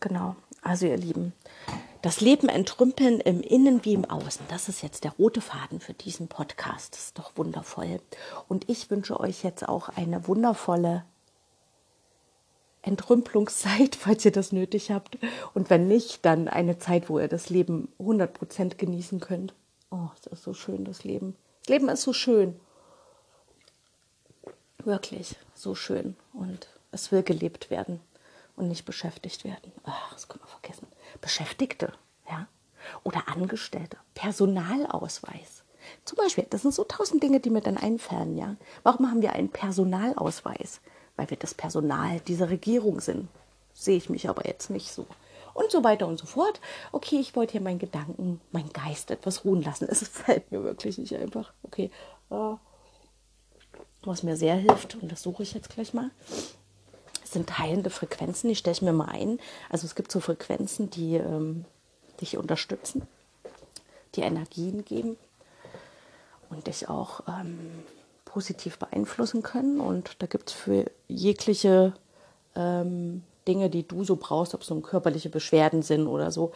Genau. 0.00 0.36
Also 0.62 0.86
ihr 0.86 0.96
Lieben, 0.96 1.32
das 2.02 2.20
Leben 2.20 2.48
entrümpeln 2.48 3.20
im 3.20 3.40
Innen 3.40 3.84
wie 3.84 3.94
im 3.94 4.04
Außen. 4.04 4.46
Das 4.48 4.68
ist 4.68 4.82
jetzt 4.82 5.04
der 5.04 5.12
rote 5.12 5.40
Faden 5.40 5.80
für 5.80 5.94
diesen 5.94 6.28
Podcast. 6.28 6.94
Das 6.94 7.06
ist 7.06 7.18
doch 7.18 7.32
wundervoll. 7.36 8.00
Und 8.48 8.68
ich 8.68 8.90
wünsche 8.90 9.18
euch 9.18 9.42
jetzt 9.42 9.68
auch 9.68 9.88
eine 9.88 10.28
wundervolle 10.28 11.04
Entrümpelungszeit, 12.88 13.94
falls 14.00 14.24
ihr 14.24 14.32
das 14.32 14.52
nötig 14.52 14.90
habt. 14.90 15.18
Und 15.54 15.70
wenn 15.70 15.86
nicht, 15.86 16.24
dann 16.24 16.48
eine 16.48 16.78
Zeit, 16.78 17.08
wo 17.08 17.18
ihr 17.18 17.28
das 17.28 17.50
Leben 17.50 17.92
100% 18.00 18.76
genießen 18.76 19.20
könnt. 19.20 19.54
Oh, 19.90 20.08
es 20.18 20.26
ist 20.26 20.42
so 20.42 20.54
schön, 20.54 20.84
das 20.84 21.04
Leben. 21.04 21.36
Das 21.62 21.70
Leben 21.70 21.88
ist 21.88 22.02
so 22.02 22.12
schön. 22.12 22.58
Wirklich 24.84 25.36
so 25.54 25.74
schön. 25.74 26.16
Und 26.32 26.68
es 26.90 27.12
will 27.12 27.22
gelebt 27.22 27.70
werden 27.70 28.00
und 28.56 28.68
nicht 28.68 28.84
beschäftigt 28.84 29.44
werden. 29.44 29.72
Ach, 29.84 30.12
das 30.12 30.28
können 30.28 30.44
wir 30.44 30.48
vergessen. 30.48 30.86
Beschäftigte, 31.20 31.92
ja. 32.28 32.48
Oder 33.04 33.28
Angestellte. 33.28 33.98
Personalausweis. 34.14 35.64
Zum 36.04 36.16
Beispiel, 36.16 36.46
das 36.50 36.62
sind 36.62 36.74
so 36.74 36.84
tausend 36.84 37.22
Dinge, 37.22 37.40
die 37.40 37.50
mir 37.50 37.60
dann 37.60 37.76
einfallen, 37.76 38.36
ja. 38.36 38.56
Warum 38.82 39.10
haben 39.10 39.22
wir 39.22 39.32
einen 39.32 39.50
Personalausweis? 39.50 40.80
Weil 41.18 41.28
wir 41.28 41.36
das 41.36 41.52
Personal 41.52 42.20
dieser 42.20 42.48
Regierung 42.48 43.00
sind. 43.00 43.28
Sehe 43.74 43.96
ich 43.96 44.08
mich 44.08 44.28
aber 44.28 44.46
jetzt 44.46 44.70
nicht 44.70 44.90
so. 44.90 45.04
Und 45.52 45.70
so 45.70 45.82
weiter 45.82 46.06
und 46.06 46.18
so 46.18 46.26
fort. 46.26 46.60
Okay, 46.92 47.18
ich 47.18 47.34
wollte 47.34 47.52
hier 47.52 47.60
meinen 47.60 47.80
Gedanken, 47.80 48.40
meinen 48.52 48.72
Geist 48.72 49.10
etwas 49.10 49.44
ruhen 49.44 49.62
lassen. 49.62 49.88
Es 49.90 50.06
fällt 50.06 50.50
mir 50.52 50.62
wirklich 50.62 50.96
nicht 50.96 51.14
einfach. 51.16 51.52
Okay. 51.64 51.90
Äh, 52.30 52.54
was 54.02 54.22
mir 54.22 54.36
sehr 54.36 54.54
hilft, 54.54 54.94
und 54.94 55.10
das 55.10 55.22
suche 55.22 55.42
ich 55.42 55.54
jetzt 55.54 55.70
gleich 55.70 55.92
mal, 55.92 56.10
sind 57.24 57.48
teilende 57.48 57.90
Frequenzen. 57.90 58.48
Die 58.48 58.56
stelle 58.56 58.72
ich 58.72 58.82
mir 58.82 58.92
mal 58.92 59.08
ein. 59.08 59.40
Also 59.68 59.86
es 59.86 59.96
gibt 59.96 60.12
so 60.12 60.20
Frequenzen, 60.20 60.88
die 60.90 61.16
ähm, 61.16 61.64
dich 62.20 62.36
unterstützen, 62.36 63.08
die 64.14 64.20
Energien 64.20 64.84
geben 64.84 65.16
und 66.48 66.68
dich 66.68 66.88
auch 66.88 67.22
ähm, 67.26 67.82
positiv 68.28 68.78
beeinflussen 68.78 69.42
können. 69.42 69.80
Und 69.80 70.16
da 70.18 70.26
gibt 70.26 70.50
es 70.50 70.54
für 70.54 70.90
jegliche 71.08 71.94
ähm, 72.54 73.22
Dinge, 73.46 73.70
die 73.70 73.88
du 73.88 74.04
so 74.04 74.16
brauchst, 74.16 74.54
ob 74.54 74.60
es 74.60 74.66
so 74.66 74.78
körperliche 74.80 75.30
Beschwerden 75.30 75.82
sind 75.82 76.06
oder 76.06 76.30
so, 76.30 76.52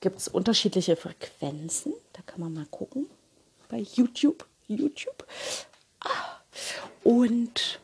gibt 0.00 0.18
es 0.18 0.28
unterschiedliche 0.28 0.96
Frequenzen. 0.96 1.94
Da 2.12 2.22
kann 2.26 2.40
man 2.40 2.52
mal 2.52 2.66
gucken 2.70 3.06
bei 3.68 3.78
YouTube. 3.78 4.44
YouTube. 4.66 5.26
Ah. 6.00 6.08
Und 7.04 7.80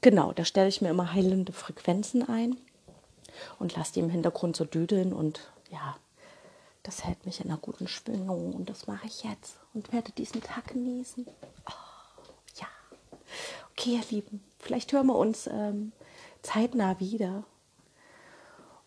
genau, 0.00 0.32
da 0.32 0.44
stelle 0.44 0.68
ich 0.68 0.82
mir 0.82 0.90
immer 0.90 1.12
heilende 1.12 1.52
Frequenzen 1.52 2.28
ein 2.28 2.56
und 3.58 3.76
lasse 3.76 3.94
die 3.94 4.00
im 4.00 4.10
Hintergrund 4.10 4.56
so 4.56 4.64
düdeln 4.64 5.12
und 5.12 5.40
ja, 5.70 5.96
das 6.82 7.04
hält 7.04 7.24
mich 7.24 7.40
in 7.40 7.50
einer 7.50 7.58
guten 7.58 7.88
Schwingung 7.88 8.52
und 8.52 8.68
das 8.68 8.86
mache 8.86 9.06
ich 9.06 9.24
jetzt 9.24 9.56
und 9.72 9.92
werde 9.92 10.12
diesen 10.12 10.42
Tag 10.42 10.68
genießen. 10.68 11.26
Oh. 11.68 11.83
Okay, 13.76 13.96
ihr 13.96 14.04
Lieben, 14.10 14.44
vielleicht 14.60 14.92
hören 14.92 15.08
wir 15.08 15.16
uns 15.16 15.48
ähm, 15.48 15.92
zeitnah 16.42 17.00
wieder. 17.00 17.42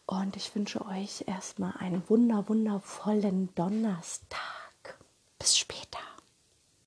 Und 0.05 0.37
ich 0.37 0.55
wünsche 0.55 0.85
euch 0.85 1.25
erstmal 1.27 1.73
einen 1.79 2.09
wunder, 2.09 2.47
wundervollen 2.47 3.53
Donnerstag. 3.55 4.97
Bis 5.37 5.57
später. 5.57 5.99